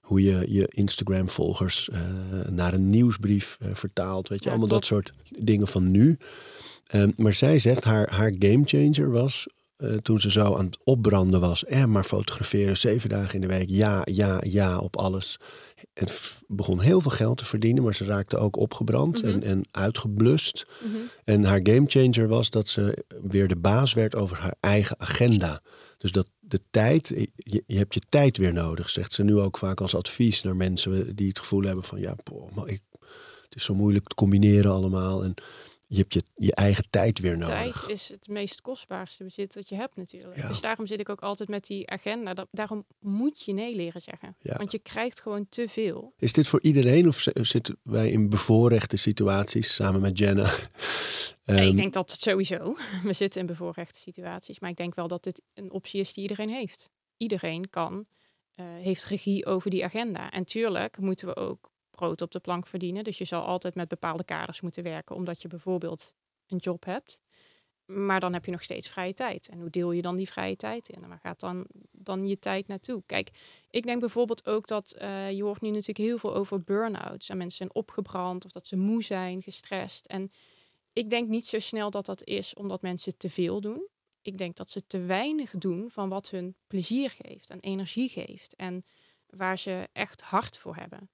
[0.00, 1.98] hoe je je Instagram-volgers uh,
[2.50, 4.28] naar een nieuwsbrief uh, vertaalt.
[4.28, 4.78] Weet je, Ja, allemaal top.
[4.78, 6.18] dat soort dingen van nu.
[6.94, 9.46] Um, maar zij zegt, haar, haar gamechanger was
[9.82, 11.64] uh, toen ze zo aan het opbranden was.
[11.64, 13.68] En maar fotograferen, zeven dagen in de week.
[13.68, 15.38] Ja, ja, ja op alles.
[15.92, 16.06] En
[16.46, 19.32] begon heel veel geld te verdienen, maar ze raakte ook opgebrand Mhm.
[19.32, 20.66] en, en uitgeblust.
[20.84, 21.00] Mm -hmm.
[21.24, 25.62] En haar gamechanger was dat ze weer de baas werd over haar eigen agenda.
[25.98, 29.58] Dus dat de tijd, je, je, hebt je tijd weer nodig, zegt ze nu ook
[29.58, 32.80] vaak als advies naar mensen die het gevoel hebben van ja, boh, maar ik,
[33.44, 35.24] het is zo moeilijk te combineren allemaal.
[35.24, 35.34] En
[35.92, 37.80] je hebt je, je eigen tijd weer nodig.
[37.80, 40.36] Tijd is het meest kostbaarste bezit dat je hebt natuurlijk.
[40.36, 40.48] Ja.
[40.48, 42.34] Dus daarom zit ik ook altijd met die agenda.
[42.34, 44.36] Da daarom moet je nee leren zeggen.
[44.38, 44.56] Ja.
[44.56, 46.12] Want je krijgt gewoon te veel.
[46.16, 50.50] Is dit voor iedereen of zitten wij in bevoorrechte situaties samen met Jenna?
[51.44, 52.76] um, ik denk dat het sowieso.
[53.02, 54.60] We zitten in bevoorrechte situaties.
[54.60, 56.90] Maar ik denk wel dat dit een optie is die iedereen heeft.
[57.16, 58.06] Iedereen kan,
[58.56, 60.30] uh, heeft regie over die agenda.
[60.30, 63.04] En tuurlijk moeten we ook brood op de plank verdienen.
[63.04, 66.14] Dus je zal altijd met bepaalde kaders moeten werken, omdat je bijvoorbeeld
[66.46, 67.20] een job hebt.
[67.84, 69.48] Maar dan heb je nog steeds vrije tijd.
[69.48, 71.02] En hoe deel je dan die vrije tijd in?
[71.02, 73.02] En waar gaat dan, dan je tijd naartoe?
[73.06, 73.30] Kijk,
[73.70, 77.28] ik denk bijvoorbeeld ook dat uh, je hoort nu natuurlijk heel veel over burn-outs.
[77.28, 80.06] En mensen zijn opgebrand of dat ze moe zijn, gestrest.
[80.06, 80.30] En
[80.92, 83.88] ik denk niet zo snel dat dat is omdat mensen te veel doen.
[84.22, 88.54] Ik denk dat ze te weinig doen van wat hun plezier geeft en energie geeft.
[88.54, 88.82] En
[89.26, 91.10] waar ze echt hard voor hebben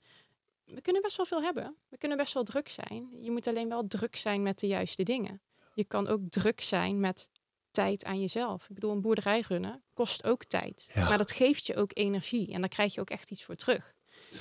[0.75, 1.77] we kunnen best wel veel hebben.
[1.89, 3.09] We kunnen best wel druk zijn.
[3.21, 5.41] Je moet alleen wel druk zijn met de juiste dingen.
[5.75, 7.29] Je kan ook druk zijn met
[7.71, 8.63] tijd aan jezelf.
[8.69, 10.91] Ik bedoel, een boerderij runnen kost ook tijd.
[10.95, 11.09] Ja.
[11.09, 12.53] Maar dat geeft je ook energie.
[12.53, 13.95] En daar krijg je ook echt iets voor terug.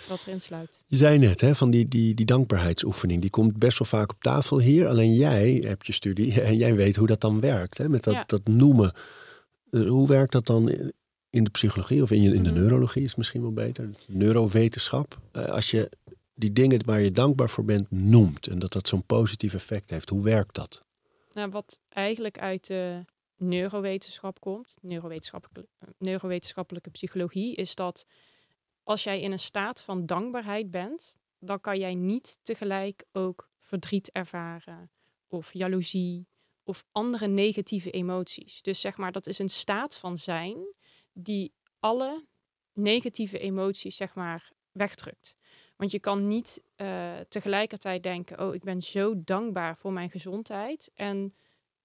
[0.08, 0.84] Wat erin sluit.
[0.88, 3.22] Je zei net, hè, van die, die, die dankbaarheidsoefening.
[3.22, 4.88] Die komt best wel vaak op tafel hier.
[4.88, 7.78] Alleen jij hebt je studie en jij weet hoe dat dan werkt.
[7.78, 8.24] Hè, met dat, Ja.
[8.28, 8.94] dat noemen.
[9.72, 10.92] Uh, hoe werkt dat dan
[11.30, 12.60] in de psychologie of in, je, in de Mhm.
[12.60, 13.90] neurologie is misschien wel beter.
[14.08, 15.20] Neurowetenschap.
[15.34, 15.90] Uh, als je
[16.38, 18.48] die dingen waar je dankbaar voor bent noemt.
[18.48, 20.10] En dat dat zo'n positief effect heeft.
[20.10, 20.82] Hoe werkt dat?
[21.34, 23.06] Nou, wat eigenlijk uit de
[23.38, 28.06] neurowetenschap komt, neurowetenschappelijke, neurowetenschappelijke psychologie, is dat
[28.84, 34.12] als jij in een staat van dankbaarheid bent, dan kan jij niet tegelijk ook verdriet
[34.12, 34.92] ervaren
[35.28, 36.28] of jaloezie
[36.64, 38.62] of andere negatieve emoties.
[38.62, 40.58] Dus zeg maar, dat is een staat van zijn
[41.14, 42.26] die alle
[42.74, 45.38] negatieve emoties, zeg maar, wegdrukt.
[45.78, 50.92] Want je kan niet uh, tegelijkertijd denken, oh, ik ben zo dankbaar voor mijn gezondheid.
[50.96, 51.32] En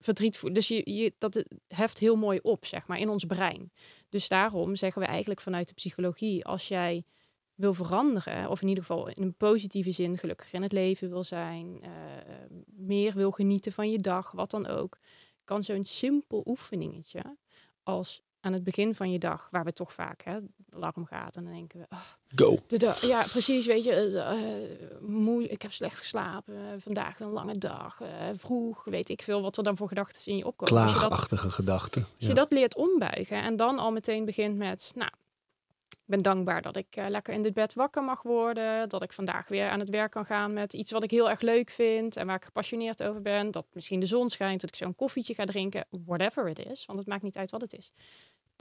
[0.02, 0.58] verdriet voelen.
[0.58, 3.72] Dus je, je, dat heft heel mooi op, zeg maar, in ons brein.
[4.08, 7.04] Dus daarom zeggen we eigenlijk vanuit de psychologie, als jij
[7.54, 11.24] wil veranderen, of in ieder geval in een positieve zin gelukkig in het leven wil
[11.24, 11.90] zijn, uh,
[12.66, 14.98] meer wil genieten van je dag, wat dan ook,
[15.44, 17.36] kan zo'n simpel oefeningetje
[17.82, 20.38] als aan het begin van je dag, waar we toch vaak hè,
[20.70, 22.00] alarm gaat en dan denken we, oh,
[22.34, 22.58] go.
[22.66, 28.00] De ja, precies, weet je, uh, moe, ik heb slecht geslapen, vandaag een lange dag,
[28.02, 30.74] uh, vroeg, weet ik veel wat er dan voor gedachten in je opkomen.
[30.74, 32.06] Klaagachtige gedachten.
[32.18, 35.10] Als je dat leert ombuigen en dan al meteen begint met, nou,
[36.02, 38.88] ik ben dankbaar dat ik uh, lekker in dit bed wakker mag worden.
[38.88, 41.40] Dat ik vandaag weer aan het werk kan gaan met iets wat ik heel erg
[41.40, 42.16] leuk vind.
[42.16, 43.50] En waar ik gepassioneerd over ben.
[43.50, 44.60] Dat misschien de zon schijnt.
[44.60, 45.86] Dat ik zo'n koffietje ga drinken.
[46.04, 46.86] Whatever it is.
[46.86, 47.92] Want het maakt niet uit wat het is.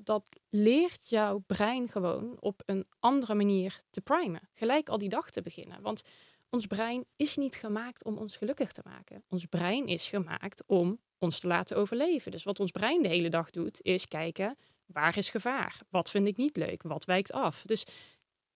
[0.03, 4.41] Dat leert jouw brein gewoon op een andere manier te primen.
[4.53, 5.81] Gelijk al die dag te beginnen.
[5.81, 6.03] Want
[6.49, 9.23] ons brein is niet gemaakt om ons gelukkig te maken.
[9.29, 12.31] Ons brein is gemaakt om ons te laten overleven.
[12.31, 14.57] Dus wat ons brein de hele dag doet, is kijken
[14.93, 15.77] waar is gevaar?
[15.89, 16.83] Wat vind ik niet leuk?
[16.83, 17.63] Wat wijkt af?
[17.65, 17.85] Dus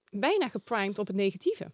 [0.09, 1.71] bijna geprimed op het negatieve.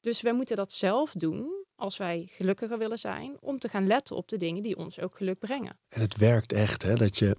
[0.00, 4.16] Dus wij moeten dat zelf doen als wij gelukkiger willen zijn, om te gaan letten
[4.16, 5.78] op de dingen die ons ook geluk brengen.
[5.88, 6.94] En het werkt echt, hè?
[6.94, 7.36] Dat je,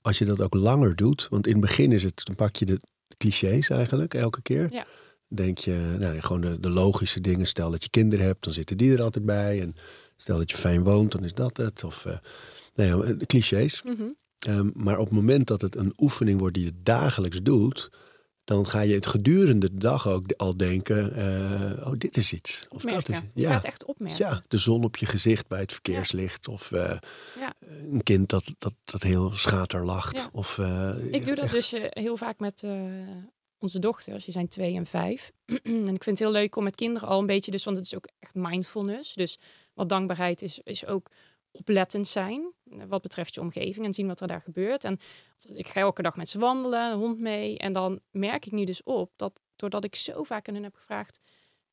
[0.00, 2.64] als je dat ook langer doet, want in het begin is het, dan pak je
[2.64, 2.80] de
[3.16, 4.72] clichés eigenlijk elke keer.
[4.72, 4.86] Ja.
[5.28, 7.46] Denk je, nou, gewoon de, de logische dingen.
[7.46, 9.60] Stel dat je kinderen hebt, dan zitten die er altijd bij.
[9.60, 9.74] En
[10.16, 11.84] stel dat je fijn woont, dan is dat het.
[11.84, 12.18] Of uh,
[12.74, 13.82] nou de clichés.
[13.82, 17.90] Mm Ehm, maar op het moment dat het een oefening wordt die je dagelijks doet,
[18.44, 22.66] dan ga je het gedurende de dag ook al denken: uh, oh, dit is iets.
[22.68, 23.16] Of dat is.
[23.16, 23.30] Ja.
[23.34, 24.24] Je gaat echt opmerken.
[24.24, 26.48] Ja, de zon op je gezicht bij het verkeerslicht.
[26.48, 26.98] Of uh,
[27.38, 27.54] ja.
[27.90, 30.28] een kind dat, dat, dat heel schater lacht.
[30.32, 32.64] Of, uh, ik doe dat dus heel vaak met
[33.58, 34.24] onze dochters.
[34.24, 35.32] Die zijn twee en vijf.
[35.62, 37.86] en ik vind het heel leuk om met kinderen al een beetje, dus, want het
[37.86, 39.14] is ook echt mindfulness.
[39.14, 39.38] Dus
[39.74, 41.06] wat dankbaarheid is, is ook
[41.52, 44.84] oplettend zijn eh, wat betreft je omgeving en zien wat er daar gebeurt.
[44.84, 44.98] En
[45.54, 47.58] ik ga elke dag met ze wandelen, hond mee.
[47.58, 50.74] En dan merk ik nu dus op dat doordat ik zo vaak aan hen heb
[50.74, 51.20] gevraagd,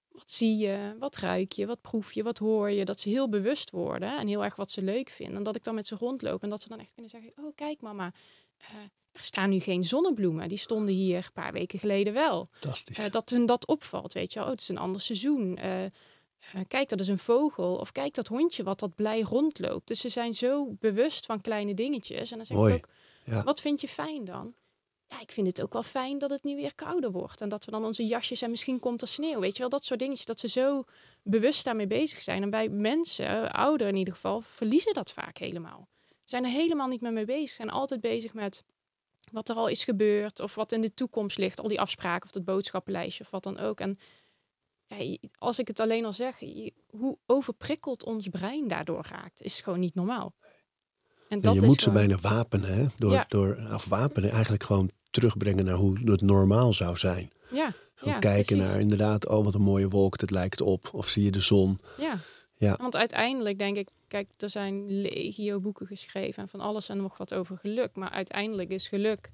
[0.09, 3.29] wat zie je, wat ruik je, wat proef je, wat hoor je, dat ze heel
[3.29, 5.37] bewust worden en heel erg wat ze leuk vinden.
[5.37, 7.55] En dat ik dan met ze rondloop en dat ze dan echt kunnen zeggen, oh
[7.55, 8.13] kijk mama,
[8.61, 8.67] uh,
[9.11, 10.47] er staan nu geen zonnebloemen.
[10.47, 12.47] Die stonden hier een paar weken geleden wel.
[12.51, 12.99] Fantastisch.
[12.99, 14.47] Uh, dat hun dat opvalt, weet je wel.
[14.47, 15.57] Oh, het is een ander seizoen.
[15.57, 15.85] Eh,
[16.67, 17.75] kijk, dat is een vogel.
[17.75, 19.87] Of kijk, dat hondje wat dat blij rondloopt.
[19.87, 22.31] Dus ze zijn zo bewust van kleine dingetjes.
[22.31, 22.89] En dan zeg ik ook,
[23.25, 23.43] ja.
[23.43, 24.53] wat vind je fijn dan?
[25.05, 27.41] Ja, ik vind het ook wel fijn dat het nu weer kouder wordt.
[27.41, 29.39] En dat we dan onze jasjes en misschien komt er sneeuw.
[29.39, 30.25] Weet je wel, dat soort dingetjes.
[30.25, 30.83] Dat ze zo
[31.23, 32.41] bewust daarmee bezig zijn.
[32.41, 35.87] En bij mensen, ouderen in ieder geval, verliezen dat vaak helemaal.
[36.07, 37.55] Ze zijn er helemaal niet meer mee bezig.
[37.55, 38.63] Zijn altijd bezig met
[39.31, 40.39] wat er al is gebeurd.
[40.39, 41.59] Of wat in de toekomst ligt.
[41.59, 43.79] Al die afspraken of dat boodschappenlijstje of wat dan ook.
[43.79, 43.97] En
[44.89, 46.39] ja, als ik het alleen al zeg,
[46.89, 50.35] hoe overprikkeld ons brein daardoor raakt, is gewoon niet normaal.
[51.29, 52.85] En dat je moet ze bijna wapenen, hè?
[52.95, 57.31] Door, door of wapenen eigenlijk gewoon terugbrengen naar hoe het normaal zou zijn.
[57.51, 57.73] Ja.
[57.95, 60.89] Gewoon kijken naar inderdaad, oh wat een mooie wolk, het lijkt op.
[60.91, 61.79] Of zie je de zon.
[61.97, 62.19] Ja.
[62.55, 62.75] ja.
[62.81, 67.17] Want uiteindelijk denk ik, kijk, er zijn legio boeken geschreven en van alles en nog
[67.17, 67.95] wat over geluk.
[67.95, 69.31] Maar uiteindelijk is geluk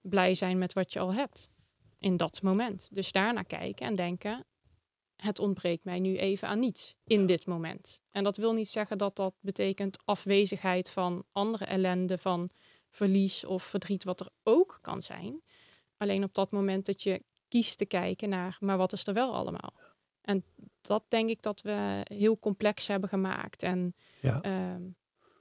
[0.00, 1.50] blij zijn met wat je al hebt
[1.98, 2.88] in dat moment.
[2.92, 4.44] Dus daarna kijken en denken,
[5.16, 8.02] het ontbreekt mij nu even aan niets in dit moment.
[8.10, 12.50] En dat wil niet zeggen dat dat betekent afwezigheid van andere ellende, van
[12.90, 15.42] verlies of verdriet, wat er ook kan zijn.
[15.96, 19.34] Alleen op dat moment dat je kiest te kijken naar, maar wat is er wel
[19.34, 19.74] allemaal?
[20.20, 20.44] En
[20.80, 23.62] dat denk ik dat we heel complex hebben gemaakt.
[23.62, 24.40] En ja.
[24.40, 24.82] Ehm,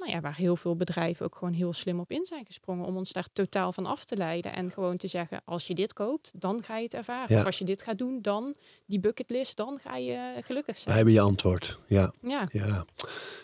[0.04, 2.98] nou ja, waar heel veel bedrijven ook gewoon heel slim op in zijn gesprongen om
[2.98, 4.54] ons daar totaal van af te leiden.
[4.54, 7.38] En gewoon te zeggen, als je dit koopt, dan ga je het ervaren.
[7.38, 10.90] Of als je dit gaat doen, dan die bucketlist, dan ga je gelukkig zijn.
[10.90, 12.14] We hebben je antwoord, ja.
[12.22, 12.48] ja.
[12.52, 12.86] ja.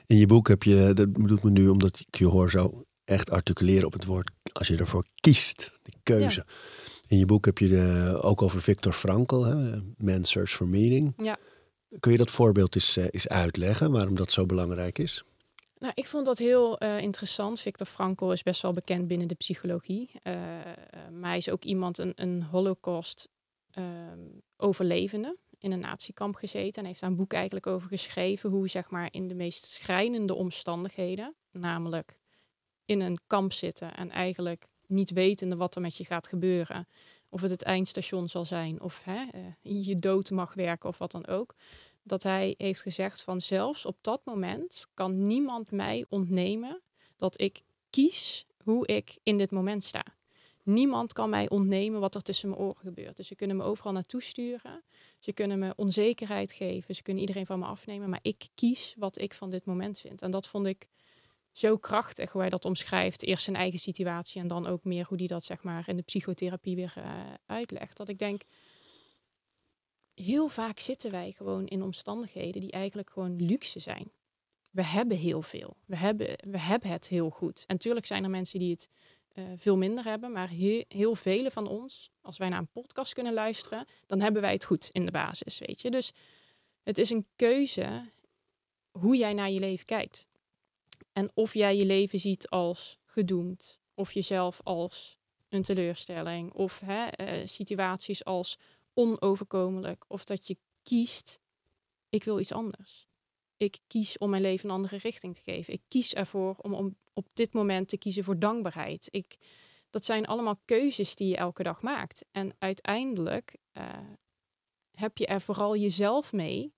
[0.07, 3.31] In je boek heb je, dat doet me nu omdat ik je hoor zo echt
[3.31, 6.45] articuleren op het woord, als je ervoor kiest, de keuze.
[7.07, 11.13] In je boek heb je de, ook over Victor Frankl, hè, Man's Search for Meaning.
[11.17, 11.37] Ja.
[11.99, 15.23] Kun je dat voorbeeld eens, uh, eens uitleggen, waarom dat zo belangrijk is?
[15.79, 17.59] Nou, ik vond dat heel uh, interessant.
[17.59, 20.11] Victor Frankl is best wel bekend binnen de psychologie.
[20.23, 20.33] Uh,
[21.11, 23.29] maar hij is ook iemand, een, een holocaust
[23.71, 24.19] ehm,
[25.59, 26.81] in een natiekamp gezeten.
[26.81, 30.33] En heeft daar een boek eigenlijk over geschreven hoe zeg maar in de meest schrijnende
[30.33, 32.17] omstandigheden, namelijk
[32.85, 36.87] in een kamp zitten en eigenlijk niet wetende wat er met je gaat gebeuren.
[37.29, 39.25] Of het het eindstation zal zijn, of hè,
[39.61, 41.55] je dood mag werken of wat dan ook
[42.03, 46.81] dat hij heeft gezegd van zelfs op dat moment kan niemand mij ontnemen
[47.15, 50.03] dat ik kies hoe ik in dit moment sta.
[50.63, 53.17] Niemand kan mij ontnemen wat er tussen mijn oren gebeurt.
[53.17, 54.83] Dus ze kunnen me overal naartoe sturen.
[55.19, 56.95] Ze kunnen me onzekerheid geven.
[56.95, 58.09] Ze kunnen iedereen van me afnemen.
[58.09, 60.21] Maar ik kies wat ik van dit moment vind.
[60.21, 60.87] En dat vond ik
[61.51, 63.23] zo krachtig hoe hij dat omschrijft.
[63.23, 66.01] Eerst zijn eigen situatie en dan ook meer hoe hij dat zeg maar in de
[66.01, 67.03] psychotherapie weer uh,
[67.45, 67.97] uitlegt.
[67.97, 68.41] Dat ik denk,
[70.23, 74.11] heel vaak zitten wij gewoon in omstandigheden die eigenlijk gewoon luxe zijn.
[74.69, 75.77] We hebben heel veel.
[75.85, 77.63] We hebben, we hebben het heel goed.
[77.67, 78.89] En natuurlijk zijn er mensen die het
[79.33, 83.13] uh, veel minder hebben, maar heel, heel vele van ons, als wij naar een podcast
[83.13, 85.91] kunnen luisteren, dan hebben wij het goed in de basis, weet je.
[85.91, 86.11] Dus
[86.83, 88.09] het is een keuze
[88.91, 90.27] hoe jij naar je leven kijkt.
[91.13, 95.17] En of jij je leven ziet als gedoemd, of jezelf als
[95.49, 98.57] een teleurstelling, of hè, uh, situaties als
[98.93, 101.39] onoverkomelijk, of dat je kiest,
[102.09, 103.07] ik wil iets anders.
[103.57, 105.73] Ik kies om mijn leven een andere richting te geven.
[105.73, 109.07] Ik kies ervoor om, om op dit moment te kiezen voor dankbaarheid.
[109.11, 109.37] Ik,
[109.89, 112.25] dat zijn allemaal keuzes die je elke dag maakt.
[112.31, 113.83] En uiteindelijk uh,
[114.91, 116.73] heb je er vooral jezelf mee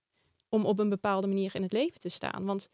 [0.50, 2.46] om op een bepaalde manier in het leven te staan.
[2.46, 2.70] Want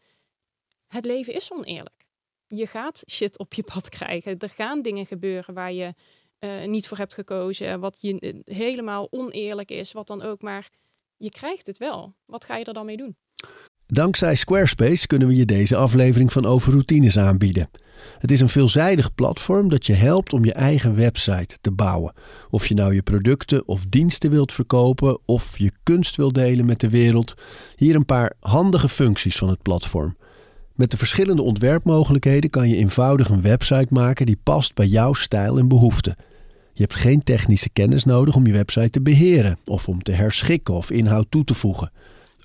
[0.86, 2.06] het leven is oneerlijk.
[2.46, 4.38] Je gaat shit op je pad krijgen.
[4.38, 5.94] Er gaan dingen gebeuren waar je
[6.40, 10.42] uh, niet voor hebt gekozen, wat je uh, helemaal oneerlijk is, wat dan ook.
[10.42, 10.68] Maar
[11.16, 12.14] je krijgt het wel.
[12.24, 13.16] Wat ga je er dan mee doen?
[13.86, 17.70] Dankzij Squarespace kunnen we je deze aflevering van Over Routines aanbieden.
[18.18, 22.14] Het is een veelzijdig platform dat je helpt om je eigen website te bouwen.
[22.50, 26.80] Of je nou je producten of diensten wilt verkopen of je kunst wilt delen met
[26.80, 27.34] de wereld.
[27.76, 30.16] Hier een paar handige functies van het platform.
[30.78, 35.58] Met de verschillende ontwerpmogelijkheden kan je eenvoudig een website maken die past bij jouw stijl
[35.58, 36.16] en behoeften.
[36.72, 40.74] Je hebt geen technische kennis nodig om je website te beheren of om te herschikken
[40.74, 41.92] of inhoud toe te voegen.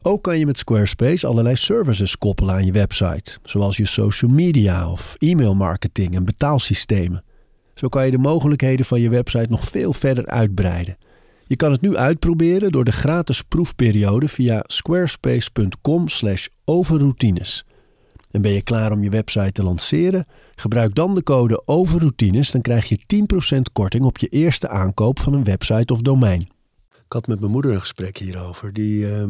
[0.02, 4.92] Ook kan je met Squarespace allerlei services koppelen aan je website, zoals je social media
[4.92, 7.24] of e-mailmarketing en betaalsystemen.
[7.74, 10.98] Zo kan je de mogelijkheden van je website nog veel verder uitbreiden.
[11.44, 17.64] Je kan het nu uitproberen door de gratis proefperiode via squarespace.com/overroutines.
[18.34, 20.26] En ben je klaar om je website te lanceren?
[20.56, 23.00] Gebruik dan de code OVERROUTINES, dan krijg je
[23.58, 26.42] 10% korting op je eerste aankoop van een website of domein.
[26.92, 28.74] Ik had met mijn moeder een gesprek hierover.
[28.74, 29.24] Die, uh,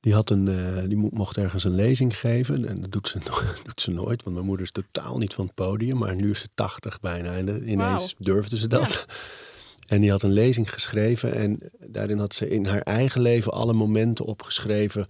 [0.00, 2.68] die, had een, uh, die mocht ergens een lezing geven.
[2.68, 3.18] En dat doet ze,
[3.66, 5.98] doet ze nooit, want mijn moeder is totaal niet van het podium.
[5.98, 8.26] Maar nu is ze 80 bijna en ineens wow.
[8.26, 9.06] durfde ze dat.
[9.06, 9.14] Ja.
[9.86, 13.72] En die had een lezing geschreven en daarin had ze in haar eigen leven alle
[13.72, 15.06] momenten opgeschreven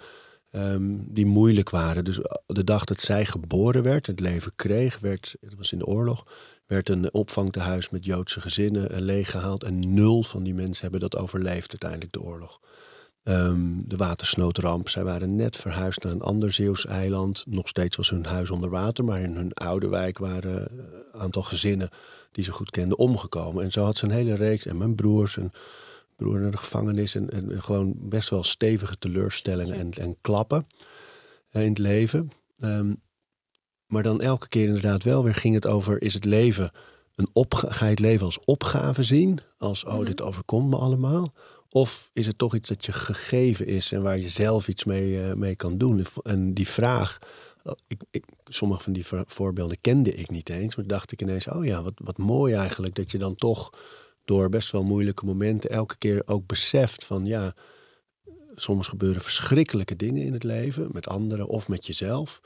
[0.53, 2.05] Um, die moeilijk waren.
[2.05, 5.87] Dus de dag dat zij geboren werd, het leven kreeg, werd, dat was in de
[5.87, 6.27] oorlog,
[6.67, 9.65] werd een opvangtehuis met Joodse gezinnen leeggehaald.
[9.65, 12.61] En nul van die mensen hebben dat overleefd uiteindelijk, de oorlog.
[13.25, 14.89] Um, de watersnoodramp.
[14.89, 17.45] Zij waren net verhuisd naar een ander Zeeuws eiland.
[17.49, 20.69] Nog steeds was hun huis onder water, maar in hun oude wijk waren
[21.13, 21.89] een aantal gezinnen
[22.33, 23.65] die ze goed kenden omgekomen.
[23.65, 25.53] En zo had ze een hele reeks, en mijn broers en
[26.21, 27.15] broer naar de gevangenis.
[27.15, 30.67] En, en gewoon best wel stevige teleurstellingen en, en klappen
[31.53, 32.31] in het leven.
[32.59, 33.01] Um,
[33.87, 36.71] maar dan elke keer inderdaad wel weer ging het over: is het leven
[37.15, 37.75] een opgave?
[37.75, 39.41] Ga je het leven als opgave zien?
[39.59, 41.33] Als oh, dit overkomt me allemaal.
[41.71, 45.13] Of is het toch iets dat je gegeven is en waar je zelf iets mee,
[45.13, 46.07] uh, mee kan doen?
[46.23, 47.19] En die vraag,
[47.87, 50.77] ik, ik, sommige van die voorbeelden kende ik niet eens.
[50.77, 53.71] Maar dacht ik ineens, oh ja, wat, wat mooi eigenlijk dat je dan toch
[54.31, 57.55] door best wel moeilijke momenten elke keer ook beseft van ja,
[58.55, 62.41] soms gebeuren verschrikkelijke dingen in het leven met anderen of met jezelf.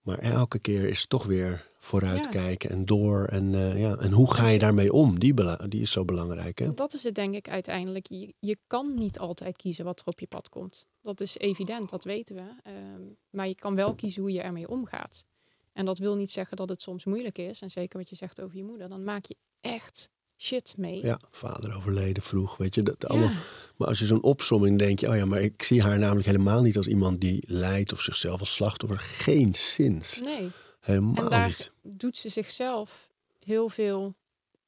[0.00, 2.74] Maar elke keer is het toch weer vooruitkijken ja.
[2.74, 3.24] en door.
[3.24, 5.18] En, uh, ja, en hoe ga je daarmee om?
[5.18, 5.34] Die,
[5.68, 6.58] die is zo belangrijk.
[6.58, 6.74] Hè?
[6.74, 8.06] Dat is het denk ik uiteindelijk.
[8.06, 10.86] Je, je kan niet altijd kiezen wat er op je pad komt.
[11.02, 12.70] Dat is evident, dat weten we.
[12.70, 15.26] Um, maar je kan wel kiezen hoe je ermee omgaat.
[15.72, 17.60] En dat wil niet zeggen dat het soms moeilijk is.
[17.60, 18.88] En zeker wat je zegt over je moeder.
[18.88, 20.10] Dan maak je echt
[20.44, 21.02] shit mee.
[21.02, 22.82] Ja, vader overleden vroeg, weet je.
[22.82, 23.08] Dat, ja.
[23.08, 23.30] allemaal.
[23.76, 26.62] Maar als je zo'n opsomming denk je, oh ja, maar ik zie haar namelijk helemaal
[26.62, 28.98] niet als iemand die lijdt of zichzelf als slachtoffer.
[28.98, 30.20] Geen zins.
[30.20, 30.50] Nee.
[30.80, 31.72] Helemaal en daar niet.
[31.82, 33.10] doet ze zichzelf
[33.44, 34.14] heel veel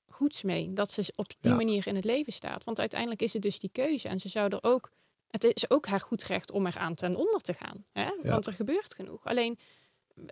[0.09, 0.73] goeds mee.
[0.73, 1.57] Dat ze op die ja.
[1.57, 2.65] manier in het leven staat.
[2.65, 4.09] Want uiteindelijk is het dus die keuze.
[4.09, 4.91] En ze zou er ook,
[5.31, 7.85] het is ook haar goed recht om er aan ten onder te gaan.
[7.93, 8.03] Hè?
[8.03, 8.15] Ja.
[8.23, 9.25] Want er gebeurt genoeg.
[9.25, 9.59] Alleen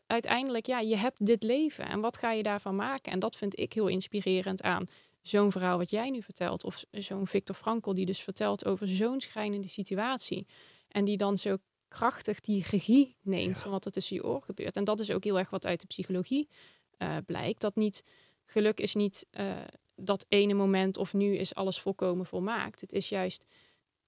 [0.07, 1.89] uiteindelijk, ja, je hebt dit leven.
[1.89, 3.13] En wat ga je daarvan maken?
[3.13, 4.87] En dat vind ik heel inspirerend aan
[5.27, 9.21] zo'n verhaal wat jij nu vertelt, of zo'n Victor Frankl die dus vertelt over zo'n
[9.21, 10.47] schrijnende situatie.
[10.89, 11.57] En die dan zo
[11.89, 13.63] krachtig die regie neemt ja.
[13.63, 14.77] van wat er tussen je oren gebeurt.
[14.77, 16.49] En dat is ook heel erg wat uit de psychologie
[16.99, 17.61] uh, blijkt.
[17.61, 18.05] Dat niet,
[18.45, 19.57] geluk is niet uh,
[19.97, 22.81] dat ene moment of nu is alles volkomen volmaakt.
[22.81, 23.45] Het is juist,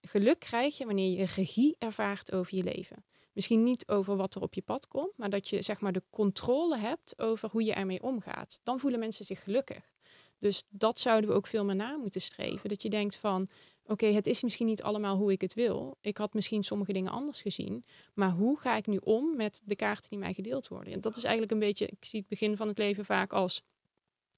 [0.01, 3.05] geluk krijg je wanneer je regie ervaart over je leven.
[3.33, 6.03] Misschien niet over wat er op je pad komt, maar dat je zeg maar de
[6.11, 8.61] controle hebt over hoe je ermee omgaat.
[8.63, 9.96] Dan voelen mensen zich gelukkig.
[10.39, 12.69] Dus dat zouden we ook veel meer na moeten streven.
[12.69, 13.49] Dat je denkt van,
[13.87, 15.97] oké, het is misschien niet allemaal hoe ik het wil.
[16.01, 17.85] Ik had misschien sommige dingen anders gezien.
[18.15, 20.93] Maar hoe ga ik nu om met de kaarten die mij gedeeld worden?
[20.93, 23.63] En dat is eigenlijk een beetje, ik zie het begin van het leven vaak als...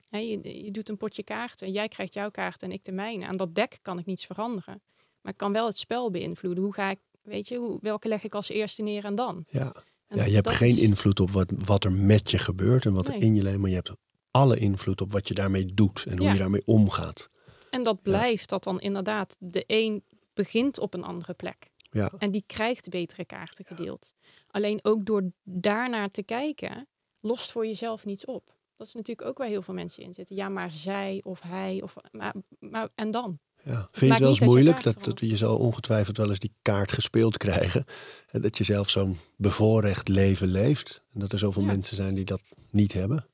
[0.09, 3.27] Hè, je, je doet een potje kaarten, jij krijgt jouw kaart en ik de mijne.
[3.27, 4.83] Aan dat dek kan ik niets veranderen.
[5.21, 6.65] Maar ik kan wel het spel beïnvloeden.
[6.65, 9.45] Hoe ga ik, weet je, hoe, welke leg ik als eerste neer en dan?
[9.49, 9.73] Ja,
[10.07, 12.93] En ja je hebt geen is- invloed op wat, wat er met je gebeurt en
[12.93, 13.93] wat er in je leven, maar je hebt
[14.31, 16.33] alle invloed op wat je daarmee doet en hoe Ja.
[16.33, 17.29] je daarmee omgaat.
[17.71, 21.71] En dat blijft dat dan inderdaad de een begint op een andere plek.
[21.91, 24.15] Ja, En die krijgt betere kaarten gedeeld.
[24.51, 26.87] Alleen ook door daarnaar te kijken,
[27.21, 28.57] lost voor jezelf niets op.
[28.77, 30.37] Dat is natuurlijk ook waar heel veel mensen in zitten.
[30.37, 33.39] Ja, maar zij of hij of maar, maar en dan?
[33.65, 33.89] ja.
[33.93, 37.85] Vind je je moeilijk dat, dat je zal ongetwijfeld wel eens die kaart gespeeld krijgen
[38.31, 41.69] en dat je zelf zo'n bevoorrecht leven leeft en dat er zoveel Ja.
[41.69, 43.27] mensen zijn die dat niet hebben?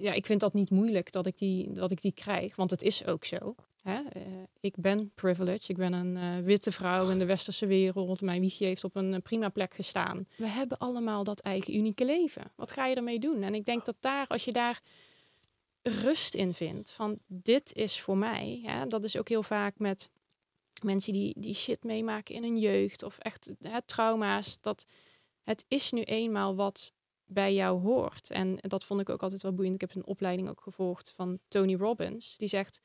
[0.00, 2.82] Ja, ik vind dat niet moeilijk dat ik die, dat ik die krijg, want het
[2.82, 3.54] is ook zo.
[3.82, 4.02] Hè?
[4.12, 4.22] Eh,
[4.60, 8.20] ik ben privileged, ik ben een eh, witte vrouw in de westerse wereld.
[8.20, 10.26] Mijn wiegje heeft op een eh, prima plek gestaan.
[10.36, 12.52] We hebben allemaal dat eigen unieke leven.
[12.54, 13.42] Wat ga je ermee doen?
[13.42, 14.80] En ik denk dat daar, als je daar
[15.82, 18.60] rust in vindt, van dit is voor mij.
[18.62, 18.86] Hè?
[18.86, 20.10] Dat is ook heel vaak met
[20.82, 24.58] mensen die, die shit meemaken in hun jeugd of echt hè, trauma's.
[24.60, 24.86] Dat
[25.42, 26.92] het is nu eenmaal wat
[27.26, 28.30] bij jou hoort.
[28.30, 29.74] En dat vond ik ook altijd wel boeiend.
[29.74, 32.36] Ik heb een opleiding ook gevolgd van Tony Robbins.
[32.36, 32.80] Die zegt,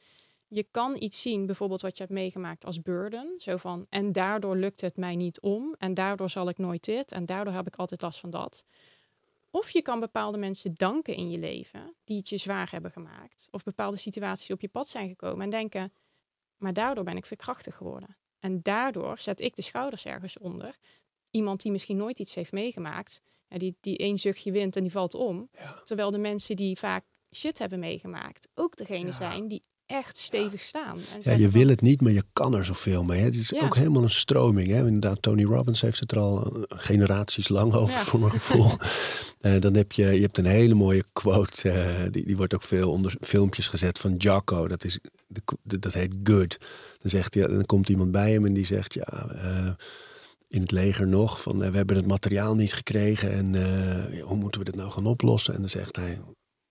[0.47, 3.33] je kan iets zien, bijvoorbeeld wat je hebt meegemaakt als burden.
[3.37, 5.75] Zo van, en daardoor lukt het mij niet om.
[5.77, 7.11] En daardoor zal ik nooit dit.
[7.11, 8.65] En daardoor heb ik altijd last van dat.
[9.49, 13.47] Of je kan bepaalde mensen danken in je leven die het je zwaar hebben gemaakt.
[13.51, 15.41] Of bepaalde situaties op je pad zijn gekomen.
[15.41, 15.93] En denken,
[16.57, 18.17] maar daardoor ben ik veerkrachtig geworden.
[18.39, 20.77] En daardoor zet ik de schouders ergens onder.
[21.31, 23.21] Iemand die misschien nooit iets heeft meegemaakt.
[23.51, 25.49] Ja, die, die één zuchtje wint en die valt om.
[25.53, 25.81] Ja.
[25.83, 27.03] Terwijl de mensen die vaak
[27.35, 29.11] shit hebben meegemaakt, ook degene Ja.
[29.11, 30.97] zijn die echt stevig staan.
[30.97, 33.19] En Ja, je van, wil het niet, maar je kan er zoveel mee.
[33.19, 33.25] Hè?
[33.25, 34.67] Het is ook helemaal een stroming.
[34.67, 34.77] Hè?
[34.77, 38.71] Inderdaad, Tony Robbins heeft het er al eh, generaties lang over, voor mijn gevoel.
[39.41, 42.61] Eh, dan heb je, je hebt een hele mooie quote, eh, die, die wordt ook
[42.63, 44.67] veel onder filmpjes gezet van Jocko.
[44.67, 46.57] Dat, is, de, dat heet Good.
[46.99, 49.27] Dan, zegt hij, dan komt iemand bij hem en die zegt, ja,
[50.51, 54.37] in het leger nog, van eh, we hebben het materiaal niet gekregen en eh, hoe
[54.37, 55.53] moeten we dit nou gaan oplossen?
[55.53, 56.19] En dan zegt hij,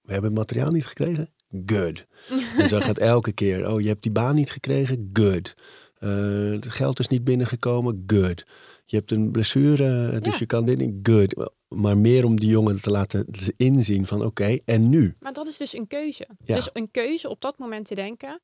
[0.01, 1.33] we hebben het materiaal niet gekregen?
[1.67, 2.07] Good.
[2.59, 3.69] En zo gaat elke keer.
[3.73, 5.11] Oh, je hebt die baan niet gekregen?
[5.13, 5.55] Good.
[5.99, 8.05] Eh, het geld is niet binnengekomen?
[8.07, 8.45] Good.
[8.85, 10.39] Je hebt een blessure, dus Ja.
[10.39, 10.95] je kan dit niet?
[11.03, 11.51] Good.
[11.69, 15.15] Maar meer om die jongen te laten inzien van oké, en nu?
[15.21, 16.29] Maar dat is dus een keuze.
[16.45, 16.55] Ja.
[16.55, 18.41] Dus een keuze op dat moment te denken,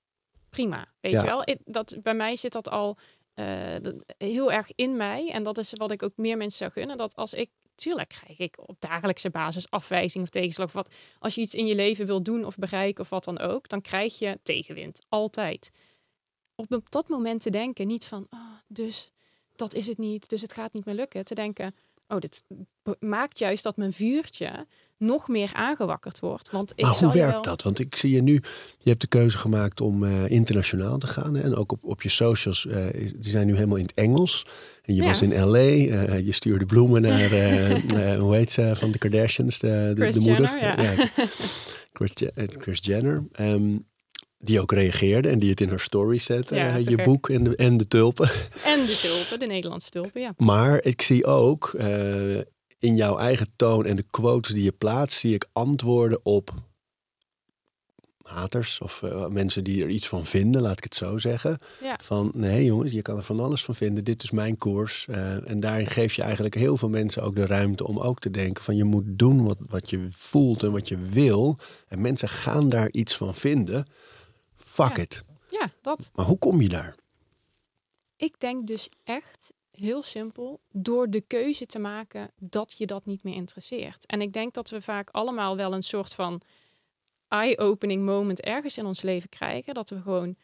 [0.50, 0.86] prima.
[1.00, 1.20] Weet Ja.
[1.20, 1.42] je wel?
[1.44, 2.96] Ik- Dat, bij mij zit dat al
[3.82, 5.30] dat- heel erg in mij.
[5.30, 6.96] En dat is wat ik ook meer mensen zou gunnen.
[6.96, 10.66] Dat als ik, tuurlijk krijg ik op dagelijkse basis afwijzing of tegenslag.
[10.66, 13.38] Of wat, als je iets in je leven wil doen of bereiken of wat dan
[13.38, 15.04] ook, dan krijg je tegenwind.
[15.08, 15.70] Altijd.
[16.54, 19.10] Op dat moment te denken, niet van, oh, dus
[19.56, 21.24] dat is het niet, dus het gaat niet meer lukken.
[21.24, 21.74] Te denken,
[22.08, 22.42] oh, dit
[22.98, 24.66] maakt juist dat mijn vuurtje
[24.98, 26.50] nog meer aangewakkerd wordt.
[26.50, 27.62] Want ik maar hoe werkt wel- dat?
[27.62, 28.32] Want ik zie je nu,
[28.78, 31.34] je hebt de keuze gemaakt om eh, internationaal te gaan.
[31.34, 31.42] Hè?
[31.42, 34.46] En ook op, op je socials, eh, die zijn nu helemaal in het Engels.
[34.82, 35.06] En je Ja.
[35.06, 37.30] was in L.A., eh, je stuurde bloemen naar,
[38.20, 40.58] hoe heet ze, van de Kardashians, de, de, moeder.
[40.60, 41.08] Jenner, ja.
[41.92, 43.24] Chris, eh, Chris Jenner.
[43.32, 43.76] ehm,
[44.38, 46.54] die ook reageerde en die het in haar story zette.
[46.54, 48.30] Ja, te je boek en de, en de tulpen.
[48.64, 50.32] En de tulpen, de Nederlandse tulpen, ja.
[50.36, 51.74] Maar ik zie ook
[52.78, 56.50] in jouw eigen toon en de quotes die je plaatst, zie ik antwoorden op
[58.22, 61.56] haters of eh, mensen die er iets van vinden, laat ik het zo zeggen.
[61.82, 61.98] Ja.
[62.02, 64.04] Van nee jongens, je kan er van alles van vinden.
[64.04, 65.06] Dit is mijn koers.
[65.08, 68.30] Eh, en daarin geef je eigenlijk heel veel mensen ook de ruimte om ook te
[68.30, 71.56] denken van je moet doen wat, wat je voelt en wat je wil.
[71.88, 73.86] En mensen gaan daar iets van vinden.
[74.54, 75.02] Fuck Ja.
[75.02, 75.22] it.
[75.50, 76.10] Ja, dat.
[76.14, 76.94] Maar hoe kom je daar?
[78.16, 83.22] Ik denk dus echt heel simpel door de keuze te maken dat je dat niet
[83.22, 84.06] meer interesseert.
[84.06, 86.40] En ik denk dat we vaak allemaal wel een soort van
[87.28, 89.74] eye-opening moment ergens in ons leven krijgen.
[89.74, 90.36] Dat we gewoon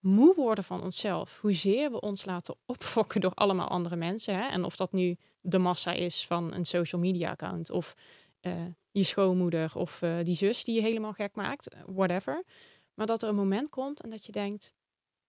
[0.00, 1.40] moe worden van onszelf.
[1.40, 4.34] Hoezeer we ons laten opfokken door allemaal andere mensen.
[4.34, 4.48] Hè?
[4.48, 7.94] En of dat nu de massa is van een social media account of
[8.40, 8.52] eh,
[8.90, 12.44] je schoonmoeder of eh, die zus die je helemaal gek maakt, whatever.
[12.94, 14.72] Maar dat er een moment komt en dat je denkt,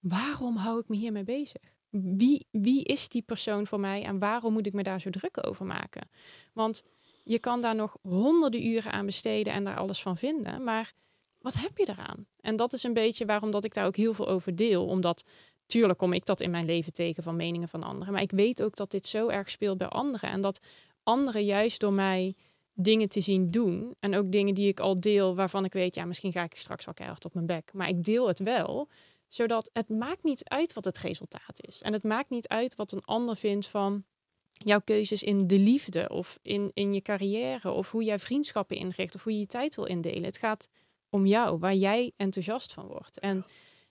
[0.07, 1.61] waarom hou ik me hiermee bezig?
[1.89, 5.47] Wie, wie is die persoon voor mij en waarom moet ik me daar zo druk
[5.47, 6.09] over maken?
[6.53, 6.83] Want
[7.23, 10.93] je kan daar nog honderden uren aan besteden en daar alles van vinden, maar
[11.41, 12.27] wat heb je eraan?
[12.39, 15.25] En dat is een beetje waarom dat ik daar ook heel veel over deel, omdat
[15.65, 18.63] tuurlijk kom ik dat in mijn leven tegen van meningen van anderen, maar ik weet
[18.63, 20.59] ook dat dit zo erg speelt bij anderen en dat
[21.03, 22.35] anderen juist door mij
[22.73, 23.95] dingen te zien doen.
[23.99, 26.87] En ook dingen die ik al deel, waarvan ik weet, ja, misschien ga ik straks
[26.87, 27.73] al keihard op mijn bek.
[27.73, 28.87] Maar ik deel het wel,
[29.35, 31.81] zodat het maakt niet uit wat het resultaat is.
[31.81, 34.03] En het maakt niet uit wat een ander vindt van
[34.51, 39.15] jouw keuzes in de liefde of in, in je carrière of hoe jij vriendschappen inricht
[39.15, 40.23] of hoe je je tijd wil indelen.
[40.23, 40.69] Het gaat
[41.09, 43.19] om jou, waar jij enthousiast van wordt.
[43.19, 43.45] En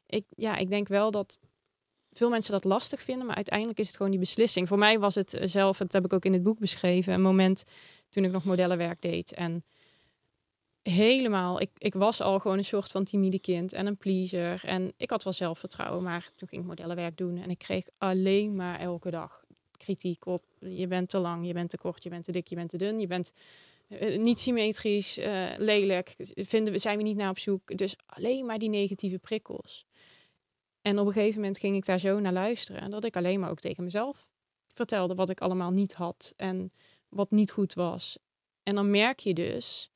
[0.07, 1.39] ik, ja, ik denk wel dat
[2.13, 4.69] veel mensen dat lastig vinden, maar uiteindelijk is het gewoon die beslissing.
[4.69, 7.65] Voor mij was het zelf, dat heb ik ook in het boek beschreven, een moment
[8.09, 9.33] toen ik nog modellenwerk deed.
[9.33, 9.65] En
[10.85, 14.65] helemaal, ik, ik was al gewoon een soort van timide kind en een pleaser.
[14.65, 18.57] En ik had wel zelfvertrouwen, maar toen ging ik modellenwerk doen en ik kreeg alleen
[18.57, 19.45] maar elke dag
[19.77, 20.45] kritiek op.
[20.59, 22.77] Je bent te lang, je bent te kort, je bent te dik, je bent te
[22.77, 23.33] dun, je bent
[23.89, 26.15] uh, niet symmetrisch, uh, lelijk.
[26.35, 27.77] Vinden we, zijn we niet naar op zoek.
[27.77, 29.87] Dus alleen maar die negatieve prikkels.
[30.83, 32.91] En op een gegeven moment ging ik daar zo naar luisteren.
[32.91, 34.27] Dat ik alleen maar ook tegen mezelf
[34.75, 36.73] vertelde wat ik allemaal niet had en
[37.09, 38.19] wat niet goed was.
[38.63, 39.91] En dan merk je dus,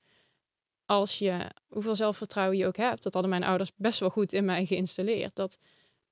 [0.88, 4.44] als je, hoeveel zelfvertrouwen je ook hebt, dat hadden mijn ouders best wel goed in
[4.44, 5.36] mij geïnstalleerd.
[5.36, 5.58] Dat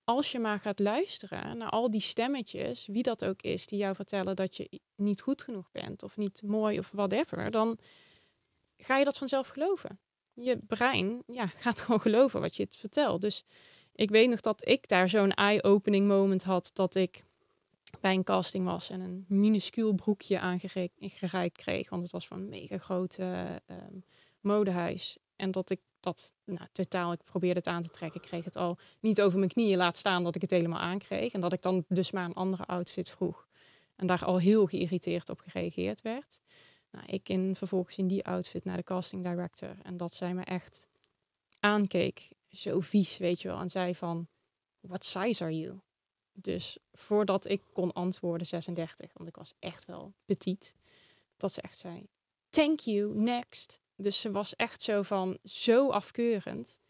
[0.05, 3.95] als je maar gaat luisteren naar al die stemmetjes, wie dat ook is, die jou
[3.95, 7.79] vertellen dat je niet goed genoeg bent of niet mooi of whatever, dan
[8.77, 9.99] ga je dat vanzelf geloven.
[10.33, 13.20] Je brein ja, gaat gewoon geloven wat je het vertelt.
[13.20, 13.45] Dus
[13.95, 17.24] ik weet nog dat ik daar zo'n eye-opening moment had dat ik
[18.01, 22.79] bij een casting was en een minuscuul broekje aangereikt kreeg, want het was van mega
[22.79, 24.05] grote um,
[24.47, 25.17] modehuis.
[25.37, 28.21] En dat ik dat nou, totaal, ik probeerde het aan te trekken.
[28.23, 31.33] Ik kreeg het al niet over mijn knieën laat staan dat ik het helemaal aankreeg.
[31.33, 33.47] En dat ik dan dus maar een andere outfit vroeg.
[33.97, 36.41] En daar al heel geïrriteerd op gereageerd werd.
[36.91, 39.77] Nou, ik in, vervolgens in die outfit naar de casting director.
[39.83, 40.89] En dat zij me echt
[41.61, 43.61] aankeek, zo vies, weet je wel.
[43.61, 44.29] En zei van,
[44.81, 45.81] what size are you?
[46.33, 50.77] Dus voordat ik kon antwoorden 36, want ik was echt wel petit.
[51.37, 52.07] Dat ze echt zei,
[52.51, 53.81] thank you, next.
[53.97, 56.81] Dus ze was echt zo van zo afkeurend.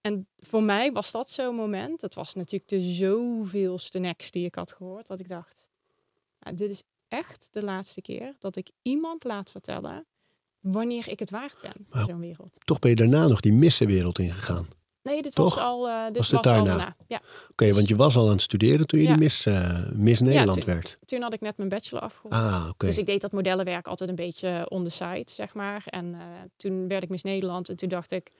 [0.00, 2.00] En voor mij was dat zo'n moment.
[2.00, 5.06] Het was natuurlijk de zoveelste next die ik had gehoord.
[5.06, 5.70] Dat ik dacht,
[6.38, 10.06] nou, dit is echt de laatste keer dat ik iemand laat vertellen
[10.60, 12.58] wanneer ik het waard ben in zo'n wereld.
[12.64, 14.68] Toch ben je daarna nog die missenwereld ingegaan.
[15.02, 15.88] Nee, dit was al.
[15.88, 16.76] Uh, dit was, was daarna?
[16.76, 16.96] na.
[17.06, 17.20] Ja.
[17.50, 20.58] Oké, want je was al aan het studeren toen je die Miss, uh, Miss Nederland
[20.58, 20.98] ja, toen, werd.
[21.04, 22.34] Toen had ik net mijn bachelor afgerond.
[22.34, 22.70] Ah.
[22.76, 25.82] Dus ik deed dat modellenwerk altijd een beetje on the side, zeg maar.
[25.86, 26.20] En uh,
[26.56, 28.30] toen werd ik Miss Nederland en toen dacht ik,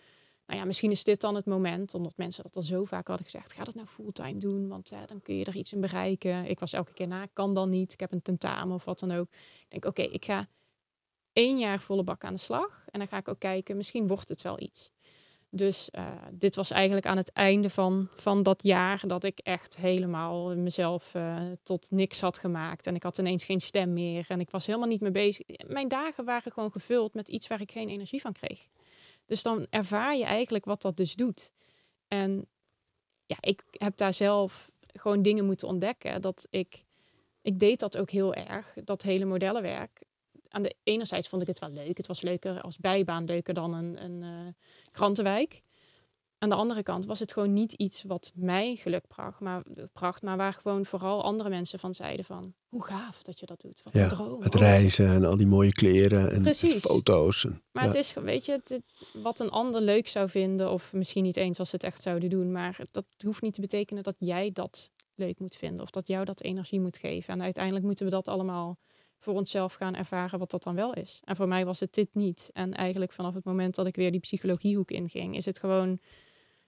[0.47, 3.27] nou ja, misschien is dit dan het moment, omdat mensen dat al zo vaak hadden
[3.27, 6.47] gezegd, ga dat nou fulltime doen, want dan kun je er iets in bereiken.
[6.47, 9.13] Ik was elke keer na, kan dan niet, ik heb een tentamen of wat dan
[9.13, 9.29] ook.
[9.33, 10.49] Ik denk, oké, ik ga
[11.33, 14.29] één jaar volle bak aan de slag en dan ga ik ook kijken, misschien wordt
[14.29, 14.91] het wel iets.
[15.55, 19.77] Dus uh, dit was eigenlijk aan het einde van, van dat jaar dat ik echt
[19.77, 22.87] helemaal mezelf uh, tot niks had gemaakt.
[22.87, 25.47] En ik had ineens geen stem meer en ik was helemaal niet meer bezig.
[25.67, 28.67] Mijn dagen waren gewoon gevuld met iets waar ik geen energie van kreeg.
[29.27, 31.53] Dus dan ervaar je eigenlijk wat dat dus doet.
[32.09, 32.47] En
[33.27, 36.21] ja, ik heb daar zelf gewoon dingen moeten ontdekken.
[36.21, 36.85] Dat ik,
[37.43, 40.03] ik deed dat ook heel erg, dat hele modellenwerk
[40.53, 41.97] aan de enerzijds vond ik het wel leuk.
[41.97, 44.53] Het was leuker als bijbaan, leuker dan een, een uh,
[44.93, 45.63] krantenwijk.
[46.39, 50.23] Aan de andere kant was het gewoon niet iets wat mij geluk bracht, maar, bracht,
[50.23, 53.81] maar waar gewoon vooral andere mensen van zeiden van, hoe gaaf dat je dat doet.
[53.85, 54.43] Wat ja, een droom.
[54.43, 56.81] Het reizen en al die mooie kleren en Precies.
[56.81, 57.45] foto's.
[57.45, 57.89] En, maar ja.
[57.89, 58.83] het is, weet je,
[59.13, 62.31] wat een ander leuk zou vinden, of misschien niet eens als ze het echt zouden
[62.31, 66.09] doen, maar dat hoeft niet te betekenen dat jij dat leuk moet vinden of dat
[66.09, 67.35] jou dat energie moet geven.
[67.35, 68.79] En uiteindelijk moeten we dat allemaal
[69.23, 71.21] voor onszelf gaan ervaren wat dat dan wel is.
[71.25, 72.51] En voor mij was het dit niet.
[72.53, 75.99] En eigenlijk vanaf het moment dat ik weer die psychologiehoek inging, is het gewoon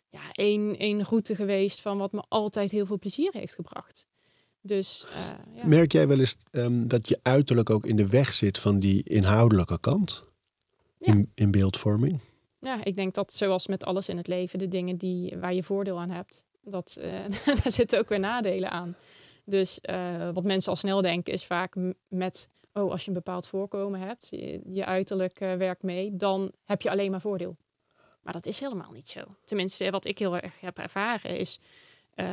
[0.09, 4.07] ja, één, één route geweest van wat me altijd heel veel plezier heeft gebracht.
[4.61, 5.17] Dus, uh,
[5.57, 5.67] ja.
[5.67, 9.03] Merk jij wel eens um, dat je uiterlijk ook in de weg zit van die
[9.03, 10.23] inhoudelijke kant
[10.99, 11.13] ja.
[11.13, 12.21] in, in beeldvorming?
[12.61, 15.63] Ja, ik denk dat zoals met alles in het leven, de dingen die, waar je
[15.63, 17.05] voordeel aan hebt, dat, uh,
[17.63, 18.97] daar zitten ook weer nadelen aan.
[19.45, 21.75] Dus uh, wat mensen al snel denken is vaak
[22.09, 26.53] met, oh, als je een bepaald voorkomen hebt, je, je uiterlijk uh, werkt mee, dan
[26.65, 27.57] heb je alleen maar voordeel.
[28.23, 29.21] Maar dat is helemaal niet zo.
[29.45, 31.61] Tenminste, wat ik heel erg heb ervaren is
[32.15, 32.27] uh,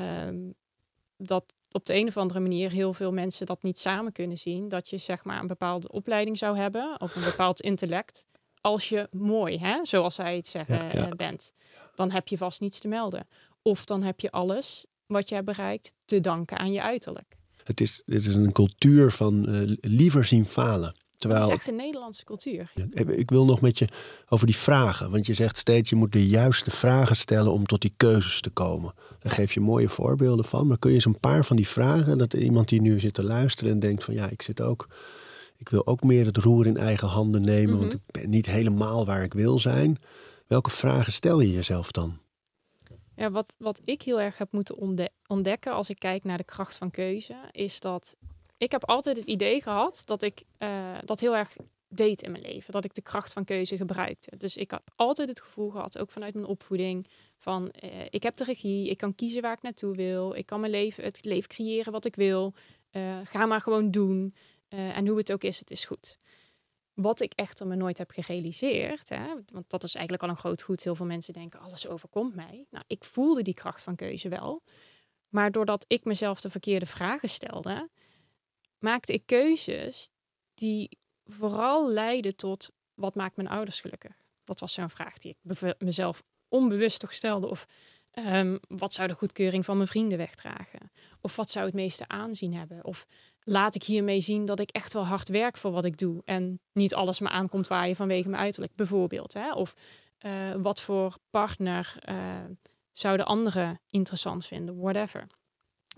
[1.18, 4.68] dat op de een of andere manier heel veel mensen dat niet samen kunnen zien.
[4.68, 8.28] Dat je zeg maar een bepaalde opleiding zou hebben of een bepaald intellect.
[8.62, 11.09] Als je mooi, hè, zoals zij het zeggen, ja, ja.
[11.09, 11.53] bent,
[11.95, 13.28] dan heb je vast niets te melden.
[13.62, 17.36] Of dan heb je alles wat jij bereikt te danken aan je uiterlijk.
[17.64, 20.95] Het is, het is een cultuur van uh, liever zien falen.
[21.18, 22.72] Terwijl, dat is echt een Nederlandse cultuur.
[23.07, 23.88] Ik wil nog met je
[24.30, 25.12] over die vragen.
[25.12, 28.49] Want je zegt steeds, je moet de juiste vragen stellen om tot die keuzes te
[28.49, 28.93] komen.
[29.20, 30.68] Daar geef je mooie voorbeelden van.
[30.68, 33.24] Maar kun je eens een paar van die vragen, dat iemand die nu zit te
[33.24, 34.88] luisteren en denkt van ja, ik zit ook
[35.57, 37.95] ik wil ook meer het roer in eigen handen nemen, want Mhm.
[37.95, 39.97] ik ben niet helemaal waar ik wil zijn.
[40.47, 42.20] Welke vragen stel je jezelf dan?
[43.22, 46.43] Ja, wat, wat ik heel erg heb moeten ontde- ontdekken als ik kijk naar de
[46.43, 48.15] kracht van keuze, is dat
[48.57, 51.55] ik heb altijd het idee gehad dat ik eh, dat heel erg
[51.88, 52.74] deed in mijn leven.
[52.74, 54.38] Dat ik de kracht van keuze gebruikte.
[54.38, 57.07] Dus ik heb altijd het gevoel gehad, ook vanuit mijn opvoeding,
[57.38, 60.59] van eh, ik heb de regie, ik kan kiezen waar ik naartoe wil, ik kan
[60.59, 62.53] mijn leven, het leven creëren wat ik wil.
[62.91, 64.34] Eh, ga maar gewoon doen.
[64.69, 66.17] En hoe het ook is, het is goed.
[66.94, 70.62] Wat ik echter me nooit heb gerealiseerd, hè, want dat is eigenlijk al een groot
[70.62, 70.84] goed.
[70.84, 72.66] Heel veel mensen denken, alles overkomt mij.
[72.70, 74.64] Nou, ik voelde die kracht van keuze wel.
[75.30, 77.89] Maar doordat ik mezelf de verkeerde vragen stelde,
[78.80, 80.10] maakte ik keuzes
[80.54, 80.89] die
[81.26, 84.22] vooral leiden tot wat maakt mijn ouders gelukkig?
[84.44, 87.48] Dat was zo'n vraag die ik mezelf onbewust toch stelde.
[87.48, 87.66] Of
[88.12, 90.92] ehm, wat zou de goedkeuring van mijn vrienden wegdragen?
[91.22, 92.86] Of wat zou het meeste aanzien hebben?
[92.86, 93.06] Of
[93.44, 96.22] laat ik hiermee zien dat ik echt wel hard werk voor wat ik doe.
[96.26, 99.34] En niet alles me aankomt waaien vanwege mijn uiterlijk, bijvoorbeeld.
[99.34, 99.54] Hè?
[99.54, 99.74] Of
[100.18, 102.44] eh, wat voor partner eh,
[102.92, 105.28] zouden anderen interessant vinden, whatever.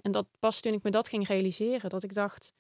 [0.02, 2.54] En dat pas toen ik me dat ging realiseren, dat ik dacht,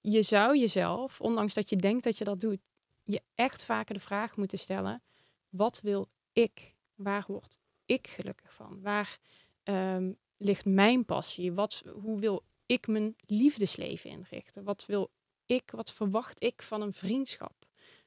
[0.00, 2.60] je zou jezelf, ondanks dat je denkt dat je dat doet,
[3.04, 5.02] je echt vaker de vraag moeten stellen,
[5.48, 6.74] wat wil ik?
[6.94, 8.80] Waar word ik gelukkig van?
[8.82, 9.18] Waar
[9.62, 11.52] ehm, ligt mijn passie?
[11.52, 14.64] Wat, hoe wil ik mijn liefdesleven inrichten?
[14.64, 15.10] Wat wil
[15.46, 17.54] ik, wat verwacht ik van een vriendschap?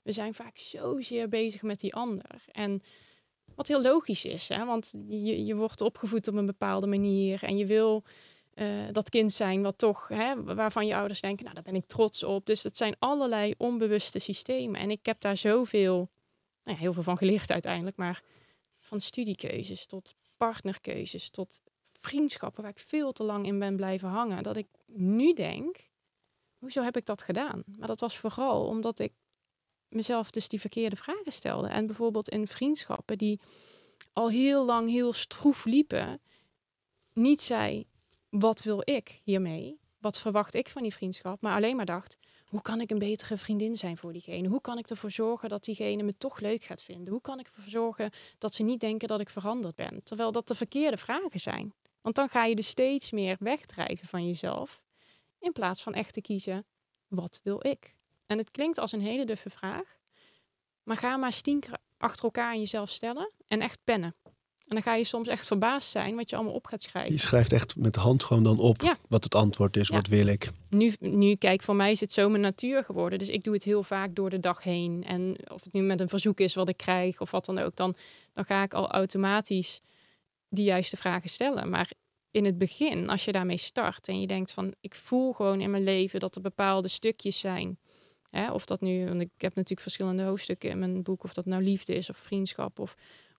[0.01, 2.45] We zijn vaak zozeer bezig met die ander.
[2.51, 2.81] En
[3.55, 4.65] wat heel logisch is, hè?
[4.65, 8.03] want je, je wordt opgevoed op een bepaalde manier en je wil
[8.53, 11.85] eh, dat kind zijn wat toch, hè, waarvan je ouders denken, nou daar ben ik
[11.85, 12.45] trots op.
[12.45, 14.79] Dus het zijn allerlei onbewuste systemen.
[14.79, 16.09] En ik heb daar zoveel,
[16.63, 18.21] nou ja, heel veel van geleerd uiteindelijk, maar
[18.79, 21.61] van studiekeuzes tot partnerkeuzes tot
[22.03, 25.77] vriendschappen waar ik veel te lang in ben blijven hangen, dat ik nu denk,
[26.59, 27.63] hoezo heb ik dat gedaan?
[27.77, 29.13] Maar dat was vooral omdat ik
[29.87, 31.67] mezelf dus die verkeerde vragen stelde.
[31.67, 33.39] En bijvoorbeeld in vriendschappen die
[34.13, 36.21] al heel lang heel stroef liepen,
[37.13, 37.85] niet zei,
[38.29, 39.79] wat wil ik hiermee?
[39.99, 41.41] Wat verwacht ik van die vriendschap?
[41.41, 44.47] Maar alleen maar dacht, hoe kan ik een betere vriendin zijn voor diegene?
[44.47, 47.11] Hoe kan ik ervoor zorgen dat diegene me toch leuk gaat vinden?
[47.11, 50.03] Hoe kan ik ervoor zorgen dat ze niet denken dat ik veranderd ben?
[50.03, 51.73] Terwijl dat de verkeerde vragen zijn.
[52.03, 54.81] Want dan ga je dus steeds meer wegdrijven van jezelf.
[55.39, 56.65] In plaats van echt te kiezen,
[57.07, 57.95] wat wil ik?
[58.25, 59.97] En het klinkt als een hele duffe vraag.
[60.83, 64.15] Maar ga maar eens tien keer achter elkaar aan jezelf stellen en echt pennen.
[64.67, 67.13] En dan ga je soms echt verbaasd zijn wat je allemaal op gaat schrijven.
[67.13, 68.97] Je schrijft echt met de hand gewoon dan op Ja.
[69.09, 69.95] wat het antwoord is, Ja.
[69.95, 70.49] wat wil ik.
[70.69, 73.19] nu, nu, kijk, voor mij is het zo mijn natuur geworden.
[73.19, 75.03] Dus ik doe het heel vaak door de dag heen.
[75.03, 77.75] En of het nu met een verzoek is wat ik krijg of wat dan ook,
[77.75, 77.95] dan,
[78.33, 79.79] dan ga ik al automatisch
[80.55, 81.69] die juiste vragen stellen.
[81.69, 81.91] Maar
[82.31, 85.71] in het begin, als je daarmee start en je denkt van, ik voel gewoon in
[85.71, 87.79] mijn leven dat er bepaalde stukjes zijn.
[88.29, 91.45] Hè, of dat nu, want ik heb natuurlijk verschillende hoofdstukken in mijn boek, of dat
[91.45, 92.95] nou liefde is of vriendschap of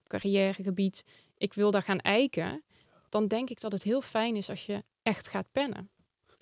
[0.06, 1.04] carrièregebied.
[1.36, 2.62] Ik wil daar gaan eiken.
[3.08, 5.90] Dan denk ik dat het heel fijn is als je echt gaat pennen.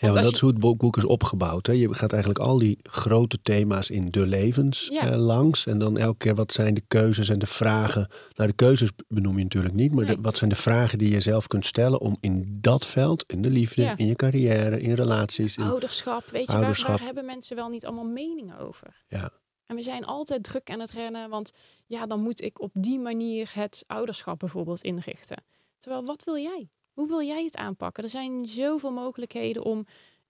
[0.09, 1.67] Ja, dat je- is hoe het boek, is opgebouwd.
[1.67, 1.73] Hè?
[1.73, 5.11] Je gaat eigenlijk al die grote thema's in de levens Ja.
[5.11, 5.67] eh, langs.
[5.67, 8.09] En dan elke keer wat zijn de keuzes en de vragen.
[8.35, 9.93] Nou, de keuzes benoem je natuurlijk niet.
[9.95, 13.25] Maar de- wat zijn de vragen die je zelf kunt stellen om in dat veld,
[13.27, 13.97] in de liefde, Ja.
[13.97, 15.57] in je carrière, in relaties.
[15.57, 16.89] In, Ouderschap, weet je, waar- ouderschap.
[16.97, 19.05] Waar, hebben mensen wel niet allemaal meningen over?
[19.09, 19.31] Ja.
[19.67, 21.51] En we zijn altijd druk aan het rennen, want
[21.87, 25.45] ja, dan moet ik op die manier het ouderschap bijvoorbeeld inrichten.
[25.79, 26.69] Terwijl, wat wil jij?
[27.03, 28.05] Hoe wil jij het aanpakken?
[28.05, 29.87] Er zijn zoveel mogelijkheden om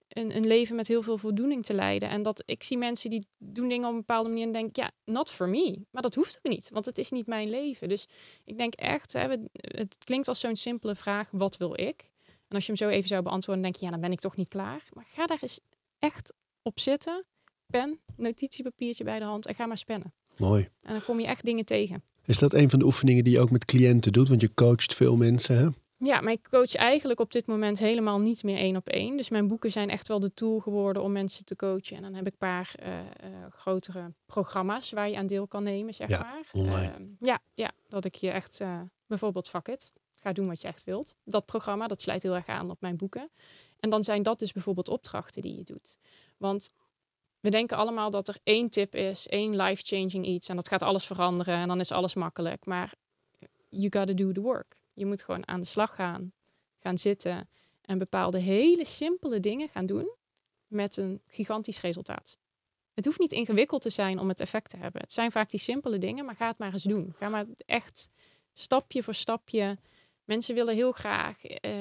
[0.07, 2.09] een, een leven met heel veel voldoening te leiden.
[2.09, 4.91] En dat ik zie mensen die doen dingen op een bepaalde manier en denk, ja,
[5.05, 5.79] not for me.
[5.91, 7.89] Maar dat hoeft ook niet, want het is niet mijn leven.
[7.89, 8.07] Dus
[8.45, 12.09] ik denk echt, hè, we- het klinkt als zo'n simpele vraag, wat wil ik?
[12.47, 14.35] En als je hem zo even zou beantwoorden, denk je, ja, dan ben ik toch
[14.35, 14.83] niet klaar.
[14.93, 15.59] Maar ga daar eens
[15.99, 17.25] echt op zitten,
[17.67, 20.13] pen, notitiepapiertje bij de hand en ga maar spannen.
[20.37, 20.67] Mooi.
[20.81, 22.03] En dan kom je echt dingen tegen.
[22.25, 24.27] Is dat een van de oefeningen die je ook met cliënten doet?
[24.29, 25.67] Want je coacht veel mensen, hè?
[26.05, 29.17] Ja, maar ik coach eigenlijk op dit moment helemaal niet meer één op één.
[29.17, 31.95] Dus mijn boeken zijn echt wel de tool geworden om mensen te coachen.
[31.95, 33.05] En dan heb ik een paar eh, eh,
[33.49, 36.49] grotere programma's waar je aan deel kan nemen, zeg Ja, maar.
[36.51, 36.93] online.
[36.93, 40.67] Ehm, ja, ja, dat ik je echt eh, bijvoorbeeld fuck it, ga doen wat je
[40.67, 41.15] echt wilt.
[41.23, 43.29] Dat programma, dat sluit heel erg aan op mijn boeken.
[43.79, 45.97] En dan zijn dat dus bijvoorbeeld opdrachten die je doet.
[46.37, 46.69] Want
[47.39, 50.49] we denken allemaal dat er één tip is, één life-changing iets.
[50.49, 52.65] En dat gaat alles veranderen en dan is alles makkelijk.
[52.65, 52.93] Maar
[53.69, 54.81] you gotta do the work.
[54.93, 56.33] Je moet gewoon aan de slag gaan,
[56.79, 57.49] gaan zitten
[57.81, 60.15] en bepaalde hele simpele dingen gaan doen
[60.67, 62.37] met een gigantisch resultaat.
[62.93, 65.01] Het hoeft niet ingewikkeld te zijn om het effect te hebben.
[65.01, 67.13] Het zijn vaak die simpele dingen, maar ga het maar eens doen.
[67.17, 68.09] Ga maar echt
[68.53, 69.77] stapje voor stapje.
[70.23, 71.71] Mensen willen heel graag eh,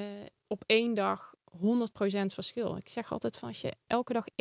[0.47, 1.59] op één dag 100%
[2.25, 2.77] verschil.
[2.77, 4.35] Ik zeg altijd van als je elke dag 1%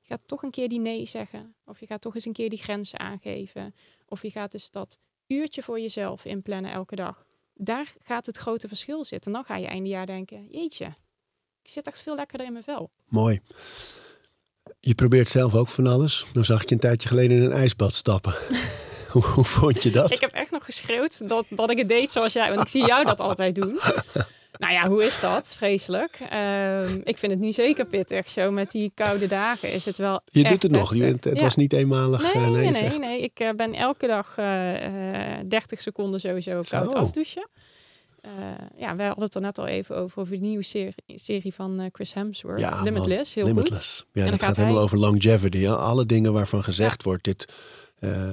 [0.00, 1.54] Je gaat toch een keer die nee zeggen.
[1.64, 3.74] Of je gaat toch eens een keer die grenzen aangeven.
[4.06, 4.98] Of je gaat dus dat
[5.32, 7.24] uurtje voor jezelf inplannen elke dag.
[7.54, 9.32] Daar gaat het grote verschil zitten.
[9.32, 10.94] En dan ga je einde jaar denken, jeetje,
[11.62, 12.90] ik zit echt veel lekkerder in mijn vel.
[13.08, 13.40] Mooi.
[14.80, 16.26] Je probeert zelf ook van alles.
[16.32, 18.34] Dan zag ik je een tijdje geleden in een ijsbad stappen.
[19.12, 20.10] hoe, hoe vond je dat?
[20.10, 22.48] Ik heb echt nog geschreeuwd dat, dat ik het deed zoals jij.
[22.48, 23.78] Want ik zie jou dat altijd doen.
[24.62, 25.54] Nou ja, hoe is dat?
[25.56, 26.18] Vreselijk.
[26.30, 28.28] Ehm, ik vind het nu zeker pittig.
[28.28, 30.20] Zo met die koude dagen is het wel.
[30.24, 30.90] Je doet het nog.
[30.90, 31.42] Het Ja.
[31.42, 32.22] was niet eenmalig.
[32.34, 33.20] Nee, eh, nee, nee, nee.
[33.20, 37.48] Ik eh, ben elke dag eh, eh, 30 seconden sowieso koud afdouchen.
[38.76, 41.88] Ja, wij hadden het er net al even over, over de nieuwe serie, serie van
[41.92, 42.60] Chris Hemsworth.
[42.60, 42.82] Ja, man.
[42.84, 43.54] Limitless, heel goed.
[43.54, 44.04] Limitless.
[44.12, 45.58] Ja, dan dat gaat gaat helemaal over longevity.
[45.58, 47.52] Ja, Alle dingen waarvan gezegd wordt, dit
[48.02, 48.32] eh,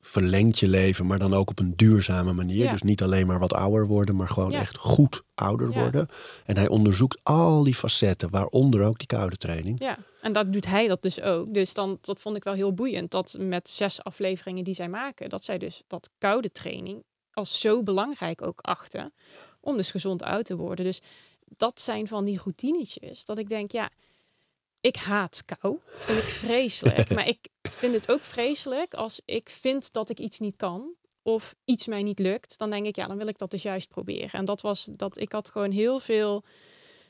[0.00, 2.64] verlengt je leven, maar dan ook op een duurzame manier.
[2.64, 2.70] Ja.
[2.70, 4.58] Dus niet alleen maar wat ouder worden, maar gewoon Ja.
[4.60, 5.80] echt goed ouder Ja.
[5.80, 6.08] worden.
[6.44, 9.80] En hij onderzoekt al die facetten, waaronder ook die koude training.
[9.80, 11.54] Ja, en dat doet hij dat dus ook.
[11.54, 13.10] Dus dan, dat vond ik wel heel boeiend.
[13.10, 17.02] Dat met zes afleveringen die zij maken, dat zij dus dat koude training
[17.32, 19.12] als zo belangrijk ook achten.
[19.60, 20.84] Om dus gezond oud te worden.
[20.84, 21.00] Dus
[21.56, 23.24] dat zijn van die routinetjes.
[23.24, 23.90] Dat ik denk, ja,
[24.80, 25.78] ik haat kou.
[25.86, 27.10] Vind ik vreselijk.
[27.14, 30.92] maar ik vind het ook vreselijk als ik vind dat ik iets niet kan.
[31.22, 32.58] Of iets mij niet lukt.
[32.58, 34.32] Dan denk ik, ja, dan wil ik dat dus juist proberen.
[34.32, 36.44] En dat was dat ik had gewoon heel veel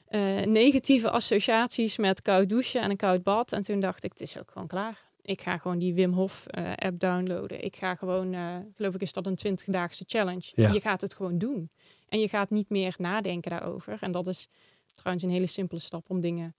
[0.06, 3.52] eh, negatieve associaties met koud douchen en een koud bad.
[3.52, 5.06] En toen dacht ik, het is ook gewoon klaar.
[5.22, 7.64] Ik ga gewoon die Wim Hof eh, app downloaden.
[7.64, 10.50] Ik ga gewoon, eh, geloof ik, is dat een 20-daagse challenge.
[10.54, 10.72] Ja.
[10.72, 11.70] Je gaat het gewoon doen.
[12.08, 13.98] En je gaat niet meer nadenken daarover.
[14.00, 14.48] En dat is
[14.94, 16.54] trouwens een hele simpele stap om dingen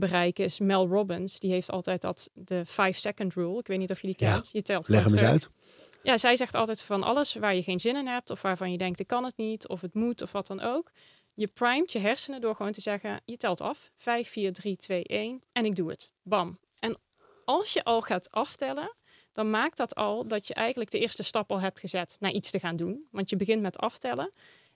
[0.00, 0.44] te bereiken.
[0.44, 3.58] Is Mel Robbins, die heeft altijd dat de 5-second rule.
[3.58, 4.32] Ik weet niet of je die Ja.
[4.32, 4.50] kent.
[4.52, 5.48] Je telt Leg hem eens uit.
[6.02, 8.78] Ja, zij zegt altijd van alles waar je geen zin in hebt of waarvan je
[8.78, 10.90] denkt ik kan het niet of het moet of wat dan ook.
[11.34, 15.04] Je primet je hersenen door gewoon te zeggen je telt af 5, 4, 3, 2,
[15.04, 16.10] 1 en ik doe het.
[16.22, 16.58] Bam.
[16.78, 16.96] En
[17.44, 18.96] als je al gaat aftellen,
[19.32, 22.50] dan maakt dat al dat je eigenlijk de eerste stap al hebt gezet naar iets
[22.50, 23.06] te gaan doen.
[23.10, 24.32] Want je begint met aftellen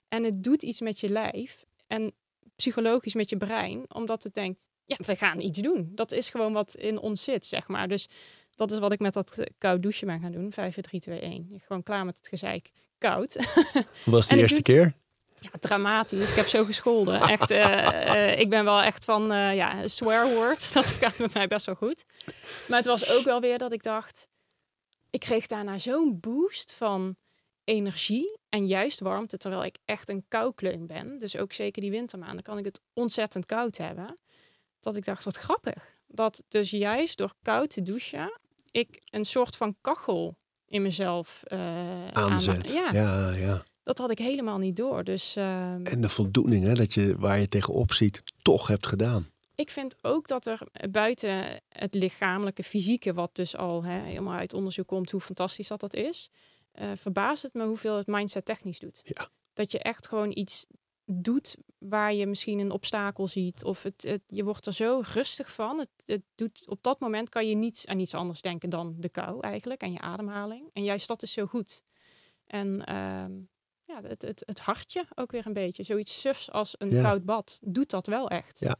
[0.07, 2.13] en het doet iets met je lijf en
[2.55, 5.91] psychologisch met je brein, omdat het denkt ja, we gaan iets doen.
[5.95, 7.87] Dat is gewoon wat in ons zit, zeg maar.
[7.87, 8.07] Dus
[8.55, 10.51] dat is wat ik met dat eh, koud douchen ben gaan doen.
[10.51, 11.61] 5, 4, 3, 2, 1.
[11.65, 12.69] Gewoon klaar met het gezeik.
[12.97, 13.35] Koud.
[14.05, 14.93] Was de eerste doe- keer?
[15.39, 16.29] ja, dramatisch.
[16.29, 17.21] Ik heb zo gescholden.
[17.35, 20.71] Echt, eh, eh, ik ben wel echt van eh, ja, swear words.
[20.73, 22.05] Dat gaat met mij best wel goed.
[22.67, 24.27] Maar het was ook wel weer dat ik dacht...
[25.09, 27.15] Ik kreeg daarna zo'n boost van
[27.63, 29.37] energie en juist warmte.
[29.37, 31.17] Terwijl ik echt een koukleun ben.
[31.17, 34.17] Dus ook zeker die wintermaanden kan ik het ontzettend koud hebben.
[34.79, 35.97] Dat ik dacht, wat grappig.
[36.07, 38.39] Dat dus juist door koud te douchen...
[38.71, 42.71] ik een soort van kachel in mezelf eh Aanzet.
[42.71, 43.63] Ja, ja.
[43.83, 45.03] dat had ik helemaal niet door.
[45.03, 49.29] Dus ehm, En de voldoening, hè, dat je waar je tegenop ziet, toch hebt gedaan.
[49.55, 50.61] ik vind ook dat er
[50.91, 55.79] buiten het lichamelijke, fysieke, wat dus al hè, helemaal uit onderzoek komt, hoe fantastisch dat
[55.79, 56.29] dat is,
[56.71, 59.01] eh verbaast het me hoeveel het mindset technisch doet.
[59.03, 59.29] Ja.
[59.53, 60.65] Dat je echt gewoon iets
[61.11, 63.63] doet waar je misschien een obstakel ziet.
[63.63, 65.79] Of het, het, je wordt er zo rustig van.
[65.79, 69.09] Het, het doet, op dat moment kan je niet aan iets anders denken dan de
[69.09, 69.81] kou eigenlijk.
[69.81, 70.69] En je ademhaling.
[70.73, 71.83] En juist dat is zo goed.
[72.45, 73.31] En ehm,
[73.83, 75.83] ja, het, het, het hartje ook weer een beetje.
[75.83, 77.01] Zoiets sufs als een Ja.
[77.01, 78.59] koud bad doet dat wel echt.
[78.59, 78.75] Ja.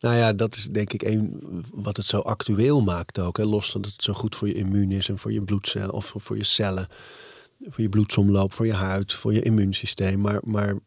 [0.00, 1.40] Nou ja, dat is denk ik een
[1.70, 3.36] wat het zo actueel maakt ook.
[3.36, 3.44] Hè.
[3.44, 6.14] Los van dat het zo goed voor je immuun is en voor je bloedcellen of
[6.16, 6.88] voor je cellen,
[7.60, 10.20] voor je bloedsomloop, voor je huid, voor je immuunsysteem.
[10.20, 10.78] Maar, maar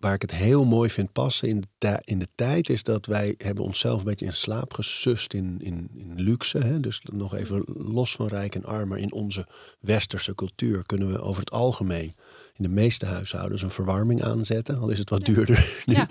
[0.00, 3.34] waar ik het heel mooi vind passen in de, in de tijd is dat wij
[3.38, 6.58] hebben onszelf een beetje in slaap gesust in, in, in luxe.
[6.58, 6.80] Hè.
[6.80, 9.46] Dus nog even los van rijk en arm, maar in onze
[9.80, 12.14] westerse cultuur kunnen we over het algemeen
[12.56, 14.78] in de meeste huishoudens een verwarming aanzetten.
[14.78, 15.94] Al is het wat duurder nu.
[15.94, 16.08] Ja.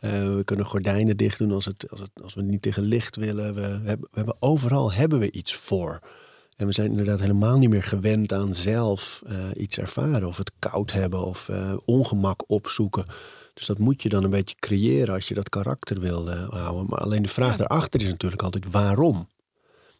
[0.00, 3.16] Eh, we kunnen gordijnen dicht doen als, het, als, het, als we niet tegen licht
[3.16, 3.54] willen.
[3.54, 6.00] We, we hebben, we hebben, overal hebben we iets voor.
[6.58, 10.28] En we zijn inderdaad helemaal niet meer gewend aan zelf eh, iets ervaren.
[10.28, 13.04] Of het koud hebben of eh, ongemak opzoeken.
[13.54, 16.86] Dus dat moet je dan een beetje creëren als je dat karakter wil eh, houden.
[16.88, 19.28] Maar alleen de vraag daarachter is natuurlijk altijd waarom?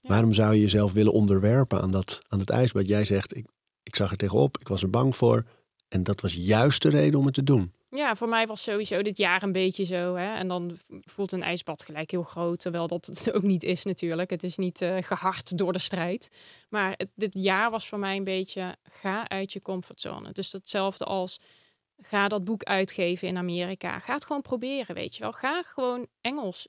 [0.01, 0.09] Ja.
[0.09, 2.87] Waarom zou je jezelf willen onderwerpen aan, dat, aan het ijsbad?
[2.87, 3.47] Jij zegt, ik,
[3.83, 5.45] ik zag er tegenop, ik was er bang voor.
[5.89, 7.73] En dat was juist de reden om het te doen.
[7.91, 10.14] Ja, voor mij was sowieso dit jaar een beetje zo.
[10.14, 10.34] Hè?
[10.34, 12.59] En dan voelt een ijsbad gelijk heel groot.
[12.61, 14.30] Terwijl dat het ook niet is natuurlijk.
[14.30, 16.30] Het is niet eh, gehard door de strijd.
[16.68, 18.76] Maar dit jaar was voor mij een beetje...
[18.82, 20.32] ga uit je comfortzone.
[20.32, 21.41] Dus hetzelfde als...
[21.97, 23.99] ga dat boek uitgeven in Amerika.
[23.99, 25.32] Ga het gewoon proberen, weet je wel.
[25.32, 26.68] Ga gewoon Engels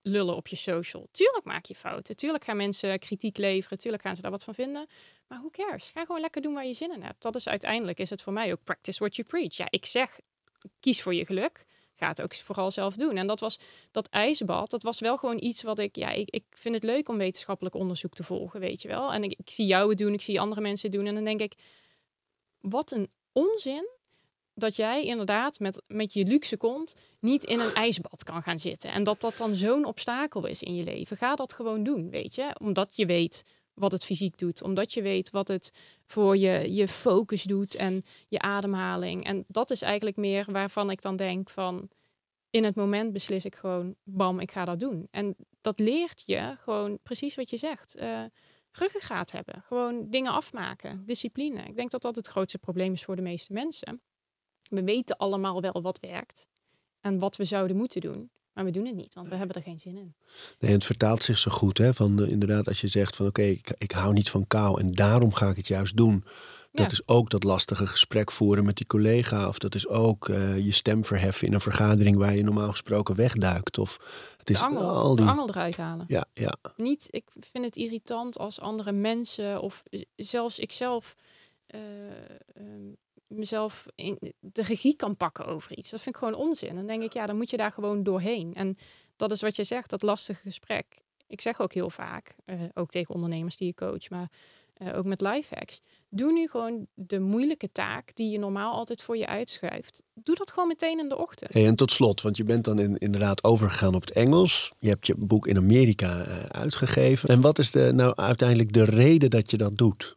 [0.00, 1.08] lullen op je social.
[1.10, 2.16] Tuurlijk maak je fouten.
[2.16, 3.78] Tuurlijk gaan mensen kritiek leveren.
[3.78, 4.86] Tuurlijk gaan ze daar wat van vinden.
[5.26, 5.90] Maar who cares?
[5.90, 7.22] Ga gewoon lekker doen waar je zin in hebt.
[7.22, 9.56] Dat is uiteindelijk is het voor mij ook practice what you preach.
[9.56, 10.18] Ja, ik zeg
[10.80, 11.66] kies voor je geluk.
[11.94, 13.16] ga het ook vooral zelf doen.
[13.16, 13.58] En dat was
[13.90, 17.08] dat ijsbad, dat was wel gewoon iets wat ik, ja, ik, ik vind het leuk
[17.08, 19.12] om wetenschappelijk onderzoek te volgen, weet je wel.
[19.12, 21.06] En ik, zie jou het doen, ik zie andere mensen het doen.
[21.06, 21.54] En dan denk ik,
[22.60, 23.88] wat een onzin
[24.54, 28.92] dat jij inderdaad met, met je luxe kont niet in een ijsbad kan gaan zitten.
[28.92, 31.16] En dat dat dan zo'n obstakel is in je leven.
[31.16, 32.56] Ga dat gewoon doen, weet je.
[32.60, 33.44] Omdat je weet
[33.74, 34.62] wat het fysiek doet.
[34.62, 35.72] Omdat je weet wat het
[36.06, 39.24] voor je, je focus doet en je ademhaling.
[39.24, 41.88] En dat is eigenlijk meer waarvan ik dan denk van...
[42.50, 45.08] in het moment beslis ik gewoon, bam, ik ga dat doen.
[45.10, 47.96] En dat leert je gewoon precies wat je zegt.
[48.00, 48.24] Uh,
[48.70, 49.62] ruggengraat hebben.
[49.66, 51.02] Gewoon dingen afmaken.
[51.06, 51.62] Discipline.
[51.62, 54.02] Ik denk dat dat het grootste probleem is voor de meeste mensen.
[54.70, 56.48] We weten allemaal wel wat werkt
[57.00, 58.30] en wat we zouden moeten doen.
[58.54, 60.14] Maar we doen het niet, want we hebben er geen zin in.
[60.58, 61.78] Nee, het vertaalt zich zo goed.
[61.78, 61.94] Hè?
[61.94, 64.92] Van, uh, inderdaad, als je zegt van oké, ik, ik, hou niet van kou en
[64.92, 66.24] daarom ga ik het juist doen.
[66.72, 69.48] Dat is ook dat lastige gesprek voeren met die collega.
[69.48, 73.14] Of dat is ook uh, je stem verheffen in een vergadering waar je normaal gesproken
[73.16, 73.78] wegduikt.
[73.78, 73.98] Of
[74.36, 75.24] het is de angel, al die...
[75.24, 76.04] de angel eruit halen.
[76.08, 76.54] Ja, ja.
[76.76, 79.82] Niet, ik vind het irritant als andere mensen of
[80.16, 81.16] zelfs ikzelf
[81.74, 81.80] uh,
[83.26, 85.90] mezelf in de regie kan pakken over iets.
[85.90, 86.74] Dat vind ik gewoon onzin.
[86.74, 88.54] Dan denk ik, ja, dan moet je daar gewoon doorheen.
[88.54, 88.76] En
[89.16, 91.02] dat is wat je zegt, dat lastige gesprek.
[91.26, 94.30] Ik zeg ook heel vaak, uh, ook tegen ondernemers die je coach, maar
[94.78, 95.80] uh, ook met lifehacks.
[96.08, 100.02] Doe nu gewoon de moeilijke taak die je normaal altijd voor je uitschuift.
[100.14, 101.50] Doe dat gewoon meteen in de ochtend.
[101.50, 104.72] En tot slot, want je bent dan in, inderdaad overgegaan op het Engels.
[104.78, 107.28] Je hebt je boek in Amerika uh, uitgegeven.
[107.28, 110.16] En wat is de, nou uiteindelijk de reden dat je dat doet?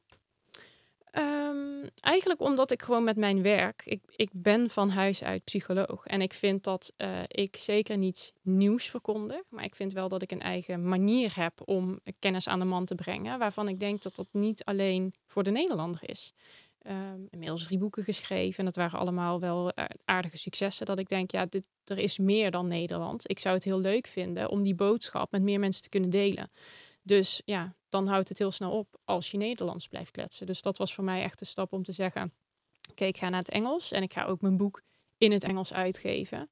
[2.01, 6.05] Eigenlijk omdat ik gewoon met mijn werk, ik, ik ben van huis uit psycholoog.
[6.05, 9.41] En ik vind dat uh, ik zeker niets nieuws verkondig.
[9.49, 12.85] Maar ik vind wel dat ik een eigen manier heb om kennis aan de man
[12.85, 13.39] te brengen.
[13.39, 16.33] Waarvan ik denk dat dat niet alleen voor de Nederlander is.
[16.87, 18.59] Um, inmiddels drie boeken geschreven.
[18.59, 19.71] En dat waren allemaal wel
[20.05, 20.85] aardige successen.
[20.85, 23.29] Dat ik denk, ja, dit, er is meer dan Nederland.
[23.29, 26.49] Ik zou het heel leuk vinden om die boodschap met meer mensen te kunnen delen.
[27.07, 30.45] Dus ja, dan houdt het heel snel op als je Nederlands blijft kletsen.
[30.45, 32.33] Dus dat was voor mij echt de stap om te zeggen:
[32.89, 34.81] oké, ik ga naar het Engels en ik ga ook mijn boek
[35.17, 36.49] in het Engels uitgeven.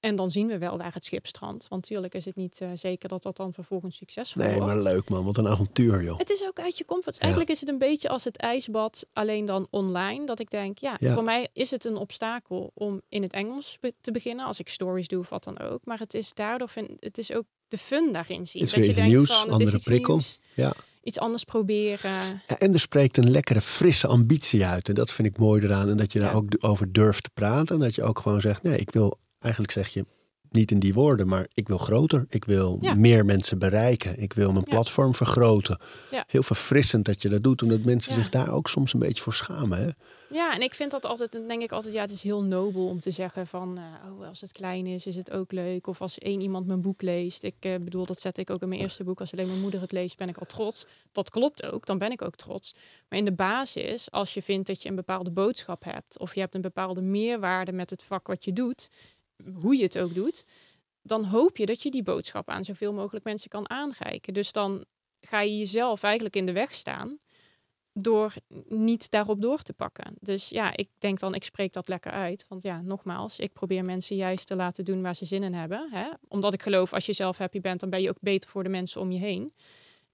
[0.00, 1.68] En dan zien we wel waar het schip strandt.
[1.68, 4.66] Want natuurlijk is het niet uh, zeker dat dat dan vervolgens succesvol nee, wordt.
[4.66, 5.24] Nee, maar leuk man.
[5.24, 6.18] Wat een avontuur joh.
[6.18, 7.14] Het is ook uit je comfort.
[7.14, 7.20] Ja.
[7.20, 10.26] Eigenlijk is het een beetje als het ijsbad, alleen dan online.
[10.26, 13.78] Dat ik denk, ja, ja, voor mij is het een obstakel om in het Engels
[14.00, 14.46] te beginnen.
[14.46, 15.84] Als ik stories doe of wat dan ook.
[15.84, 18.62] Maar het is daardoor, vind, het is ook de fun daarin zien.
[18.62, 20.14] Is dat je iets nieuws, van, andere prikkel.
[20.14, 20.72] Nieuws, ja.
[21.02, 22.10] Iets anders proberen.
[22.46, 24.88] Ja, en er spreekt een lekkere, frisse ambitie uit.
[24.88, 25.88] En dat vind ik mooi eraan.
[25.88, 27.74] En dat je daar ook over durft te praten.
[27.74, 30.04] En dat je ook gewoon zegt, nee, ik wil, eigenlijk zeg je,
[30.50, 32.26] niet in die woorden, maar ik wil groter.
[32.28, 32.94] Ik wil ja.
[32.94, 34.18] meer mensen bereiken.
[34.18, 35.80] Ik wil mijn platform vergroten.
[36.26, 39.34] Heel verfrissend dat je dat doet, omdat mensen zich daar ook soms een beetje voor
[39.34, 39.78] schamen.
[39.78, 39.88] Hè?
[40.32, 42.86] Ja, en ik vind dat altijd, dan denk ik altijd, ja, het is heel nobel
[42.86, 45.86] om te zeggen van, uh, oh, als het klein is, is het ook leuk.
[45.86, 47.42] Of als één iemand mijn boek leest.
[47.42, 49.20] Ik uh, bedoel, dat zet ik ook in mijn eerste boek.
[49.20, 50.84] Als alleen mijn moeder het leest, ben ik al trots.
[51.12, 52.74] Dat klopt ook, dan ben ik ook trots.
[53.08, 56.40] Maar in de basis, als je vindt dat je een bepaalde boodschap hebt, of je
[56.40, 58.90] hebt een bepaalde meerwaarde met het vak wat je doet,
[59.60, 60.44] hoe je het ook doet,
[61.02, 64.34] dan hoop je dat je die boodschap aan zoveel mogelijk mensen kan aanreiken.
[64.34, 64.84] Dus dan
[65.20, 67.18] ga je jezelf eigenlijk in de weg staan
[67.92, 68.34] door
[68.68, 70.14] niet daarop door te pakken.
[70.20, 72.44] Dus ja, ik denk dan, ik spreek dat lekker uit.
[72.48, 75.88] Want ja, nogmaals, ik probeer mensen juist te laten doen waar ze zin in hebben.
[75.90, 76.08] Hè?
[76.28, 78.68] Omdat ik geloof, als je zelf happy bent, dan ben je ook beter voor de
[78.68, 79.52] mensen om je heen.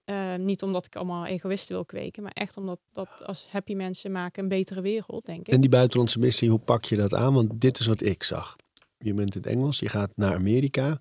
[0.05, 4.11] Uh, niet omdat ik allemaal egoïsten wil kweken, maar echt omdat dat als happy mensen
[4.11, 5.53] maken een betere wereld, denk ik.
[5.53, 7.33] En die buitenlandse missie, hoe pak je dat aan?
[7.33, 8.55] Want dit is wat ik zag.
[8.97, 10.99] Je bent in het Engels, je gaat naar Amerika.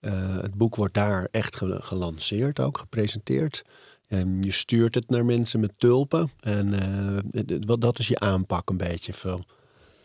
[0.00, 3.62] Uh, het boek wordt daar echt gelanceerd, ook gepresenteerd.
[4.06, 6.30] En je stuurt het naar mensen met tulpen.
[6.40, 6.74] En
[7.66, 9.12] wat dat is je aanpak een beetje.
[9.12, 9.44] Veel.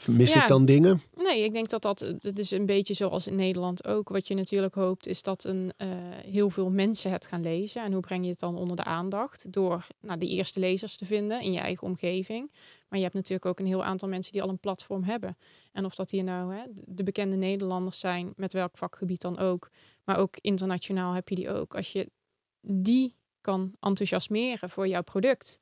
[0.07, 0.41] Mis ja.
[0.41, 1.01] ik dan dingen?
[1.15, 4.09] Nee, ik denk dat dat, het is een beetje zoals in Nederland ook.
[4.09, 5.87] Wat je natuurlijk hoopt is dat een, uh,
[6.25, 7.83] heel veel mensen het gaan lezen.
[7.83, 9.53] En hoe breng je het dan onder de aandacht?
[9.53, 12.51] Door nou, de eerste lezers te vinden in je eigen omgeving.
[12.87, 15.37] Maar je hebt natuurlijk ook een heel aantal mensen die al een platform hebben.
[15.71, 19.69] En of dat hier nou hè, de bekende Nederlanders zijn, met welk vakgebied dan ook.
[20.03, 21.75] Maar ook internationaal heb je die ook.
[21.75, 22.09] Als je
[22.61, 25.59] die kan enthousiasmeren voor jouw product,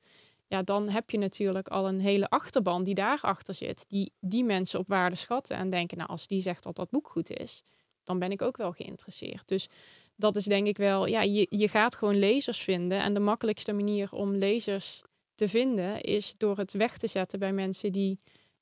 [0.48, 4.80] ja, dan heb je natuurlijk al een hele achterban die daarachter zit, die die mensen
[4.80, 7.64] op waarde schatten en denken, nou, als die zegt dat dat boek goed is,
[8.04, 9.48] dan ben ik ook wel geïnteresseerd.
[9.48, 9.68] Dus
[10.16, 13.74] dat is denk ik wel, ja, je, je gaat gewoon lezers vinden en de makkelijkste
[13.74, 15.02] manier om lezers
[15.36, 18.20] te vinden is door het weg te zetten bij mensen die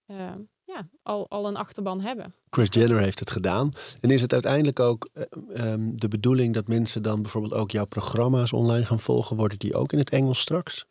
[0.07, 0.33] uh,
[0.77, 2.33] ja, al, al een achterban hebben.
[2.49, 3.69] Chris Jenner heeft het gedaan.
[4.01, 7.85] En is het uiteindelijk ook uh, um, de bedoeling dat mensen dan bijvoorbeeld ook jouw
[7.85, 9.35] programma's online gaan volgen?
[9.35, 10.85] Worden die ook in het Engels straks?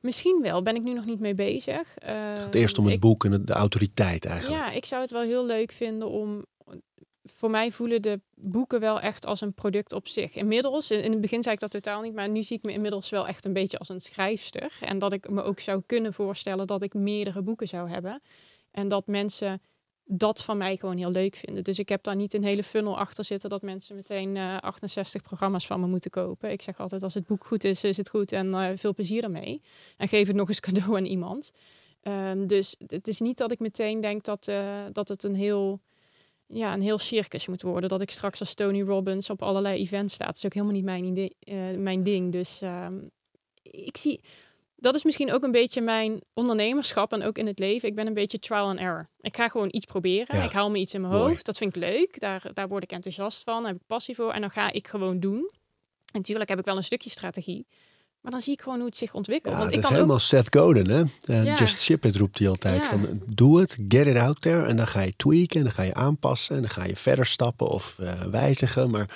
[0.00, 1.80] Misschien wel, ben ik nu nog niet mee bezig.
[1.80, 4.66] Uh, het gaat eerst om het ik, boek en de autoriteit eigenlijk.
[4.66, 6.44] Ja, ik zou het wel heel leuk vinden om
[7.24, 10.34] voor mij voelen de boeken wel echt als een product op zich.
[10.34, 13.08] Inmiddels, in het begin zei ik dat totaal niet, maar nu zie ik me inmiddels
[13.08, 14.76] wel echt een beetje als een schrijfster.
[14.80, 18.22] En dat ik me ook zou kunnen voorstellen dat ik meerdere boeken zou hebben.
[18.72, 19.60] En dat mensen
[20.04, 21.64] dat van mij gewoon heel leuk vinden.
[21.64, 25.22] Dus ik heb daar niet een hele funnel achter zitten dat mensen meteen uh, 68
[25.22, 26.50] programma's van me moeten kopen.
[26.50, 29.24] Ik zeg altijd, als het boek goed is, is het goed en uh, veel plezier
[29.24, 29.62] ermee.
[29.96, 31.52] En geef het nog eens cadeau aan iemand.
[32.02, 35.80] Um, dus het is niet dat ik meteen denk dat, uh, dat het een heel,
[36.46, 37.88] ja, een heel circus moet worden.
[37.88, 40.26] Dat ik straks als Tony Robbins op allerlei events sta.
[40.26, 41.36] Dat is ook helemaal niet mijn, idee,
[41.78, 42.32] mijn ding.
[42.32, 43.10] Dus um,
[43.62, 44.20] ik zie
[44.82, 47.88] dat is misschien ook een beetje mijn ondernemerschap en ook in het leven.
[47.88, 49.08] Ik ben een beetje trial and error.
[49.20, 50.36] Ik ga gewoon iets proberen.
[50.36, 50.44] Ja.
[50.44, 51.28] Ik haal me iets in mijn Mooi.
[51.28, 51.46] hoofd.
[51.46, 52.20] Dat vind ik leuk.
[52.20, 53.62] Daar, daar word ik enthousiast van.
[53.62, 54.32] Daar heb ik passie voor.
[54.32, 55.50] En dan ga ik gewoon doen.
[56.12, 57.66] En natuurlijk heb ik wel een stukje strategie.
[58.20, 59.54] Maar dan zie ik gewoon hoe het zich ontwikkelt.
[59.54, 60.22] Ja, Want dat ik is kan helemaal ook...
[60.22, 61.02] Seth Godin, hè?
[61.26, 61.54] Uh, Ja.
[61.54, 62.82] Just ship it roept hij altijd.
[62.82, 62.88] Ja.
[62.88, 64.66] Van, doe het, get it out there.
[64.66, 66.56] En dan ga je tweaken en dan ga je aanpassen.
[66.56, 68.90] En dan ga je verder stappen of uh, wijzigen.
[68.90, 69.08] Maar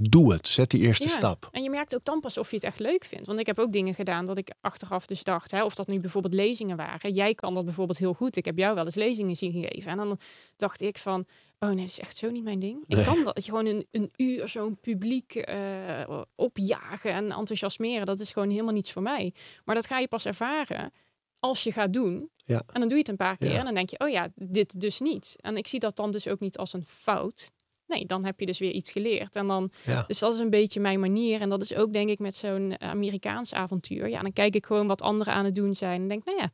[0.00, 0.48] doe het.
[0.48, 1.14] Zet die eerste Ja.
[1.14, 1.48] stap.
[1.52, 3.26] En je merkt ook dan pas of je het echt leuk vindt.
[3.26, 6.00] Want ik heb ook dingen gedaan dat ik achteraf dus dacht, hè, of dat nu
[6.00, 7.12] bijvoorbeeld lezingen waren.
[7.12, 8.36] Jij kan dat bijvoorbeeld heel goed.
[8.36, 9.90] Ik heb jou wel eens lezingen zien geven.
[9.90, 10.18] En dan
[10.56, 11.24] dacht ik van,
[11.58, 12.84] oh nee, dat is echt zo niet mijn ding.
[12.86, 13.34] Ik kan dat.
[13.34, 18.06] Dat je gewoon een, een uur zo'n publiek eh, opjagen en enthousiasmeren.
[18.06, 19.34] Dat is gewoon helemaal niets voor mij.
[19.64, 20.92] Maar dat ga je pas ervaren
[21.38, 22.30] als je gaat doen.
[22.36, 22.62] Ja.
[22.72, 23.58] En dan doe je het een paar keer Ja.
[23.58, 25.36] en dan denk je, oh ja, dit dus niet.
[25.40, 27.50] En ik zie dat dan dus ook niet als een fout.
[27.90, 29.36] Nee, dan heb je dus weer iets geleerd.
[29.36, 30.04] En dan Ja.
[30.06, 31.40] dus dat is een beetje mijn manier.
[31.40, 34.08] En dat is ook denk ik met zo'n Amerikaans avontuur.
[34.08, 36.00] Ja, dan kijk ik gewoon wat anderen aan het doen zijn.
[36.02, 36.50] En denk, nou ja,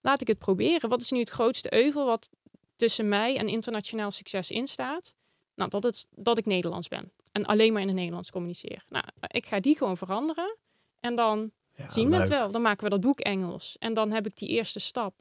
[0.00, 0.88] laat ik het proberen.
[0.88, 2.28] Wat is nu het grootste euvel wat
[2.76, 5.14] tussen mij en internationaal succes instaat?
[5.54, 7.12] Nou, dat, het, dat ik Nederlands ben.
[7.32, 8.84] En alleen maar in het Nederlands communiceer.
[8.88, 10.56] Nou, ik ga die gewoon veranderen.
[11.00, 12.50] En dan Ja, zien we het wel.
[12.50, 13.76] Dan maken we dat boek Engels.
[13.78, 15.14] En dan heb ik die eerste stap.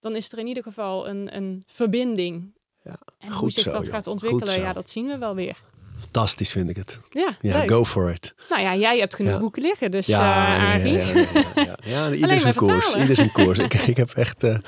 [0.00, 2.54] Dan is er in ieder geval een, een verbinding.
[2.84, 3.94] Ja, En hoe goed zich zo, dat joh.
[3.94, 5.56] gaat ontwikkelen, ja, dat zien we wel weer.
[5.98, 6.98] Fantastisch vind ik het.
[7.10, 7.68] Ja, Ja, leuk.
[7.70, 8.34] go for it.
[8.48, 9.38] Nou ja, jij hebt genoeg Ja.
[9.38, 12.94] boeken liggen, dus Ja, ja, ja, ieder zijn koers.
[12.94, 13.58] Ieder zijn koers.
[13.58, 14.42] Ik, ik heb echt...
[14.42, 14.58] eh,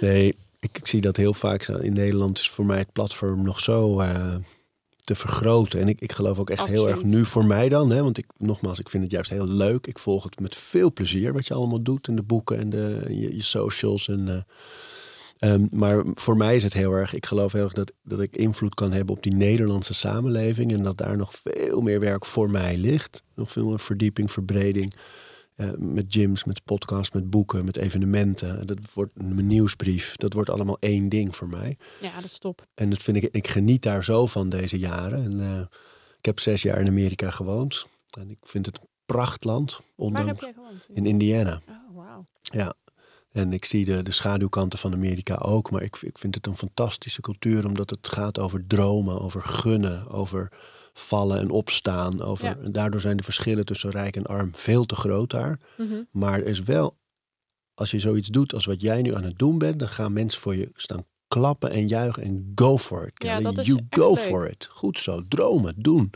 [0.00, 1.62] nee, ik, ik zie dat heel vaak.
[1.62, 1.72] zo.
[1.76, 4.34] In Nederland is voor mij het platform nog zo eh,
[5.04, 5.80] te vergroten.
[5.80, 7.90] En ik, ik geloof ook echt heel erg nu voor mij dan.
[7.90, 9.86] Hè, want ik, nogmaals, ik vind het juist heel leuk.
[9.86, 12.08] Ik volg het met veel plezier wat je allemaal doet.
[12.08, 14.08] in de boeken en de, je, je socials.
[14.08, 14.46] En,
[15.46, 17.14] eh, ehm, maar voor mij is het heel erg...
[17.14, 20.72] Ik geloof heel erg dat, dat ik invloed kan hebben op die Nederlandse samenleving.
[20.72, 23.22] En dat daar nog veel meer werk voor mij ligt.
[23.34, 24.94] Nog veel meer verdieping, verbreding.
[25.56, 28.66] Eh, met gyms, met podcasts, met boeken, met evenementen.
[28.66, 30.16] Dat wordt een nieuwsbrief.
[30.16, 31.76] Dat wordt allemaal één ding voor mij.
[32.00, 32.66] ja, dat is top.
[32.74, 35.24] En dat vind ik, ik geniet daar zo van deze jaren.
[35.24, 35.60] En, eh,
[36.16, 37.86] ik heb zes jaar in Amerika gewoond.
[38.18, 39.80] En ik vind het een prachtland.
[39.94, 40.86] Waar heb jij gewoond?
[40.92, 41.60] in Indiana.
[41.68, 42.26] Oh, wauw.
[42.40, 42.74] Ja.
[43.36, 45.70] En ik zie de, de schaduwkanten van Amerika ook.
[45.70, 47.66] Maar ik, ik vind het een fantastische cultuur.
[47.66, 50.52] Omdat het gaat over dromen, over gunnen, over
[50.92, 52.22] vallen en opstaan.
[52.22, 52.56] Over, Ja.
[52.62, 55.60] en daardoor zijn de verschillen tussen rijk en arm veel te groot daar.
[55.76, 56.02] Mhm.
[56.10, 56.96] Maar er is wel,
[57.74, 60.40] als je zoiets doet als wat jij nu aan het doen bent, dan gaan mensen
[60.40, 63.12] voor je staan klappen en juichen en go for it.
[63.22, 63.42] Ja, Kelly.
[63.42, 64.18] dat is you go leuk.
[64.22, 64.68] for it.
[64.70, 66.10] Goed zo, dromen, doen.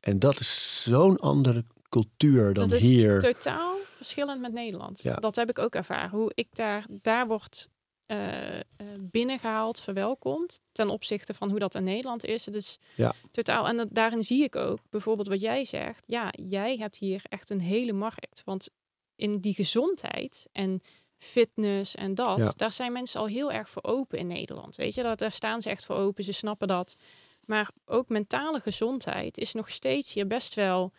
[0.00, 3.20] En dat is zo'n andere cultuur dan Dat is hier.
[3.20, 5.02] totaal verschillend met Nederland.
[5.02, 5.14] Ja.
[5.14, 6.10] Dat heb ik ook ervaren.
[6.10, 7.68] Hoe ik daar, daar wordt
[8.06, 8.62] eh, eh,
[9.00, 10.60] binnengehaald, verwelkomd.
[10.72, 12.48] Ten opzichte van hoe dat in Nederland is.
[12.48, 13.12] Is Ja.
[13.30, 13.68] totaal.
[13.68, 16.04] En dat, daarin zie ik ook bijvoorbeeld wat jij zegt.
[16.06, 18.42] Ja, jij hebt hier echt een hele markt.
[18.44, 18.68] Want
[19.16, 20.80] in die gezondheid en
[21.16, 22.52] fitness en dat, Ja.
[22.56, 24.76] daar zijn mensen al heel erg voor open in Nederland.
[24.76, 26.24] Weet je, dat, daar staan ze echt voor open.
[26.24, 26.96] Ze snappen dat.
[27.44, 30.92] Maar ook mentale gezondheid is nog steeds hier best wel.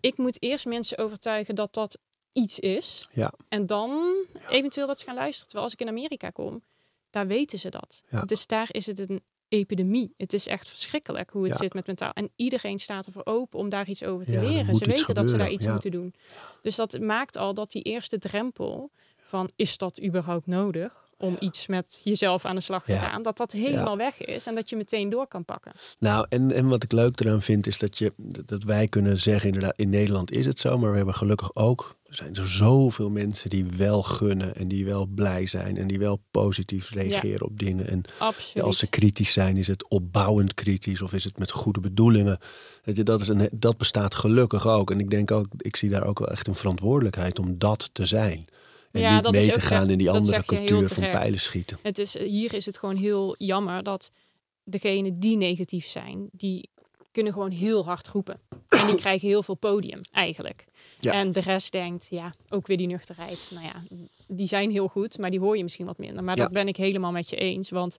[0.00, 1.98] Ik moet eerst mensen overtuigen dat dat
[2.32, 3.08] iets is.
[3.12, 3.32] Ja.
[3.48, 4.14] En dan
[4.48, 5.44] eventueel dat ze gaan luisteren.
[5.48, 6.62] Terwijl als ik in Amerika kom,
[7.10, 8.02] daar weten ze dat.
[8.08, 8.22] Ja.
[8.24, 10.14] Dus daar is het een epidemie.
[10.16, 12.12] Het is echt verschrikkelijk hoe het zit met mentaal.
[12.12, 14.76] En iedereen staat ervoor open om daar iets over te er leren.
[14.76, 16.14] Ze weten dat ze daar iets moeten doen.
[16.62, 18.90] Dus dat maakt al dat die eerste drempel
[19.22, 22.98] van is dat überhaupt nodig om iets met jezelf aan de slag te Ja.
[22.98, 25.72] gaan, dat dat helemaal weg is en dat je meteen door kan pakken.
[25.98, 28.12] Nou, en, en wat ik leuk eraan vind, is dat, je,
[28.46, 31.96] dat wij kunnen zeggen, inderdaad, in Nederland is het zo, maar we hebben gelukkig ook,
[32.12, 35.98] er zijn er zoveel mensen die wel gunnen en die wel blij zijn en die
[35.98, 37.88] wel positief reageren op dingen.
[37.88, 38.64] En Absoluut.
[38.64, 42.38] Als ze kritisch zijn, is het opbouwend kritisch of is het met goede bedoelingen?
[42.84, 44.90] Dat, is een, dat bestaat gelukkig ook.
[44.90, 48.06] En ik denk ook, ik zie daar ook wel echt een verantwoordelijkheid om dat te
[48.06, 48.44] zijn.
[48.90, 51.78] En Ja, niet mee te gaan in die andere cultuur van pijlen schieten.
[51.82, 54.10] Het is, hier is het gewoon heel jammer dat
[54.64, 56.70] degenen die negatief zijn, die
[57.12, 58.40] kunnen gewoon heel hard roepen.
[58.68, 60.64] En die krijgen heel veel podium eigenlijk.
[61.00, 61.12] Ja.
[61.12, 63.50] En de rest denkt, ja, ook weer die nuchterheid.
[63.54, 63.82] Nou ja,
[64.26, 66.24] die zijn heel goed, maar die hoor je misschien wat minder.
[66.24, 66.42] Maar Ja.
[66.42, 67.70] dat ben ik helemaal met je eens.
[67.70, 67.96] Want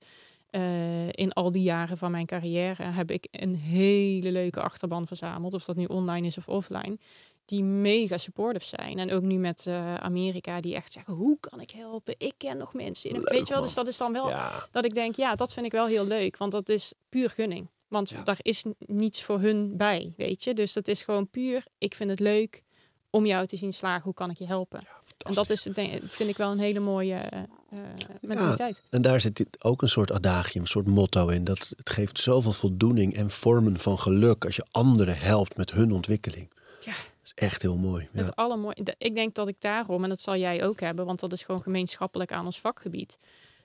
[0.50, 5.54] eh, in al die jaren van mijn carrière heb ik een hele leuke achterban verzameld.
[5.54, 6.98] Of dat nu online is of offline.
[7.46, 9.00] Die mega supportive zijn.
[9.00, 12.16] En ook nu met uh, Amerika, die echt zeggen: hoe kan ik helpen?
[12.18, 13.10] Ik ken nog mensen.
[13.10, 14.68] In weet je wel, dus dat is dan wel Ja.
[14.72, 16.38] dat ik denk: ja, dat vind ik wel heel leuk.
[16.38, 17.70] Want dat is puur gunning.
[17.94, 18.24] Want Ja.
[18.24, 20.54] daar is niets voor hun bij, weet je.
[20.54, 22.64] Dus dat is gewoon puur: ik vind het leuk
[23.10, 24.04] om jou te zien slagen.
[24.04, 24.80] Hoe kan ik je helpen?
[25.18, 25.62] En dat is,
[26.02, 27.40] vind ik wel een hele mooie eh,
[27.70, 27.80] eh,
[28.22, 28.82] mentaliteit.
[28.90, 31.44] En daar zit ook een soort adagium, een soort motto in.
[31.44, 35.92] Dat het geeft zoveel voldoening en vormen van geluk als je anderen helpt met hun
[35.92, 36.52] ontwikkeling.
[36.82, 36.92] Ja.
[36.92, 38.08] Dat is echt heel mooi.
[38.14, 38.24] Ja.
[38.24, 38.84] Het allermooie.
[38.84, 41.44] de- Ik denk dat ik daarom, en dat zal jij ook hebben, want dat is
[41.44, 43.18] gewoon gemeenschappelijk aan ons vakgebied.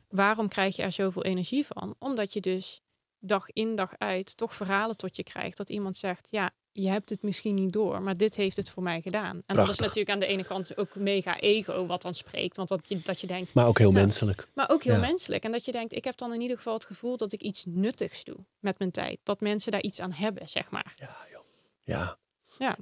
[0.09, 1.95] Waarom krijg je er zoveel energie van?
[1.99, 2.81] Omdat je dus
[3.21, 5.57] dag in dag uit toch verhalen tot je krijgt.
[5.57, 8.83] Dat iemand zegt, ja, je hebt het misschien niet door, maar dit heeft het voor
[8.83, 9.41] mij gedaan.
[9.47, 12.57] En dat is natuurlijk aan de ene kant ook mega ego wat dan spreekt.
[12.57, 14.49] Want dat je, dat je denkt, Maar ook heel menselijk.
[14.55, 15.01] maar ook heel Ja.
[15.01, 15.45] menselijk.
[15.45, 17.65] En dat je denkt, ik heb dan in ieder geval het gevoel dat ik iets
[17.67, 19.19] nuttigs doe met mijn tijd.
[19.23, 20.93] Dat mensen daar iets aan hebben, zeg maar.
[20.97, 21.45] Ja, joh.
[21.83, 22.19] Ja.
[22.59, 22.77] Ja,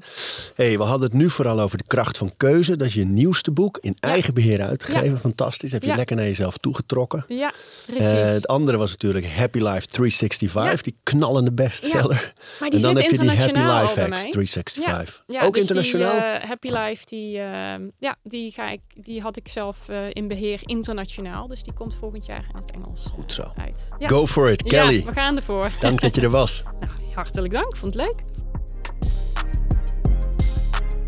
[0.55, 2.77] Hey, we hadden het nu vooral over de kracht van keuze.
[2.77, 5.19] Dat is je nieuwste boek in eigen beheer uitgegeven.
[5.19, 5.73] Fantastisch.
[5.73, 7.25] Heb je lekker naar jezelf toegetrokken.
[7.29, 7.53] ja
[7.87, 8.07] precies.
[8.07, 10.83] Eh, het andere was natuurlijk Happy Life 365, Ja.
[10.83, 12.33] die knallende bestseller.
[12.61, 14.31] maar die en dan zit heb je die Happy Life Hacks mij.
[14.31, 15.23] 365.
[15.27, 16.13] Ja, ook dus internationaal?
[16.13, 20.29] Die, eh, Happy Life, die, eh, ja, die, ga ik, die had ik zelf in
[20.29, 21.47] beheer internationaal.
[21.47, 23.53] Dus die komt volgend jaar in het Engels Goed zo.
[23.57, 23.89] uit.
[23.99, 25.05] Go for it, Ja, Kelly.
[25.05, 25.71] we gaan ervoor.
[25.81, 26.63] Dank dat je er was.
[26.81, 28.23] Nou, hartelijk dank, vond het leuk.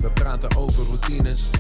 [0.01, 1.51] We praten over routines,